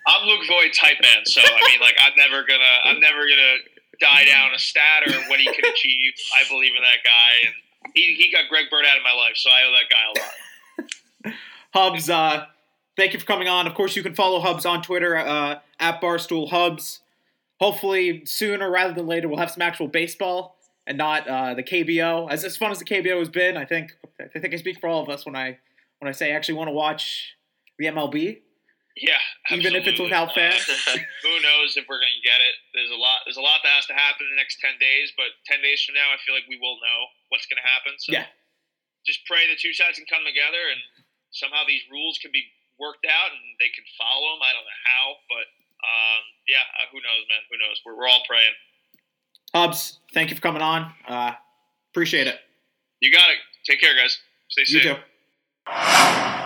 [0.08, 3.58] I'm Luke Voit type man, so I mean, like, I'm never gonna, I'm never gonna
[4.00, 6.14] die down a stat or what he could achieve.
[6.34, 7.54] I believe in that guy, and
[7.94, 11.30] he, he got Greg Bird out of my life, so I owe that guy a
[11.30, 11.36] lot.
[11.74, 12.46] Hubbs, uh,
[12.98, 13.68] thank you for coming on.
[13.68, 17.02] Of course, you can follow Hubbs on Twitter uh, at Barstool Hubbs.
[17.60, 20.58] Hopefully, sooner rather than later, we'll have some actual baseball
[20.88, 22.30] and not uh, the KBO.
[22.30, 24.90] As as fun as the KBO has been, I think I think I speak for
[24.90, 25.60] all of us when I
[26.00, 27.36] when I say I actually want to watch
[27.78, 28.40] the MLB.
[29.00, 29.16] Yeah,
[29.48, 29.56] absolutely.
[29.56, 30.68] even if it's without fans.
[30.68, 32.56] who knows if we're going to get it?
[32.76, 33.24] There's a lot.
[33.24, 35.16] There's a lot that has to happen in the next ten days.
[35.16, 37.00] But ten days from now, I feel like we will know
[37.32, 37.96] what's going to happen.
[38.04, 38.28] So yeah,
[39.08, 40.80] just pray the two sides can come together and
[41.32, 42.44] somehow these rules can be
[42.80, 44.42] worked out and they can follow them.
[44.44, 45.48] I don't know how, but
[45.82, 47.42] um, yeah, uh, who knows, man?
[47.50, 47.82] Who knows?
[47.86, 48.54] We're, we're all praying.
[49.54, 50.94] Hubbs, thank you for coming on.
[51.08, 51.34] Uh,
[51.92, 52.40] appreciate it.
[53.00, 53.38] You got it.
[53.66, 54.20] Take care, guys.
[54.50, 54.84] Stay safe.
[54.84, 56.41] You too.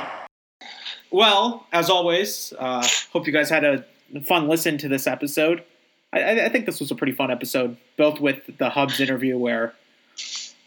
[1.16, 3.86] Well, as always, uh, hope you guys had a
[4.26, 5.64] fun listen to this episode.
[6.12, 9.74] I, I, think this was a pretty fun episode, both with the Hubbs interview where,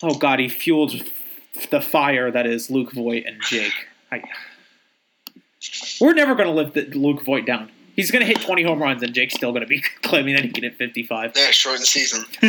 [0.03, 1.03] oh god, he fueled
[1.71, 3.75] the fire that is Luke Voit and Jake.
[4.11, 4.23] I,
[6.01, 7.71] we're never going to live the, Luke Voit down.
[7.95, 10.45] He's going to hit 20 home runs, and Jake's still going to be claiming that
[10.45, 11.33] he can hit 55.
[11.37, 12.25] Yeah, shortened season.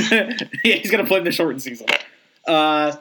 [0.64, 1.88] yeah, he's going to play in the shortened season.
[2.48, 2.96] Uh,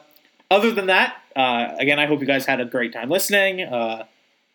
[0.51, 3.61] other than that, uh, again, I hope you guys had a great time listening.
[3.61, 4.03] Uh,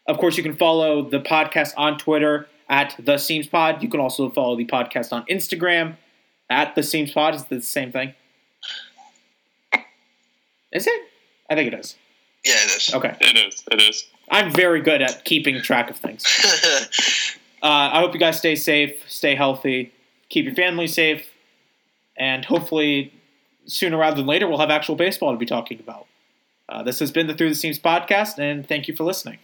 [0.07, 3.83] of course, you can follow the podcast on Twitter at the Seams Pod.
[3.83, 5.97] You can also follow the podcast on Instagram
[6.51, 7.35] at the Seams Pod.
[7.35, 8.15] Is the same thing?
[10.73, 11.01] Is it?
[11.49, 11.97] I think it is.
[12.45, 12.95] Yeah, it is.
[12.95, 13.15] Okay.
[13.21, 13.65] It is.
[13.71, 14.07] It is.
[14.31, 16.25] I'm very good at keeping track of things.
[17.65, 19.91] Uh, I hope you guys stay safe, stay healthy,
[20.29, 21.27] keep your family safe,
[22.15, 23.11] and hopefully
[23.65, 26.07] sooner rather than later we'll have actual baseball to be talking about.
[26.69, 29.39] Uh, this has been the Through the Seams podcast, and thank you for listening.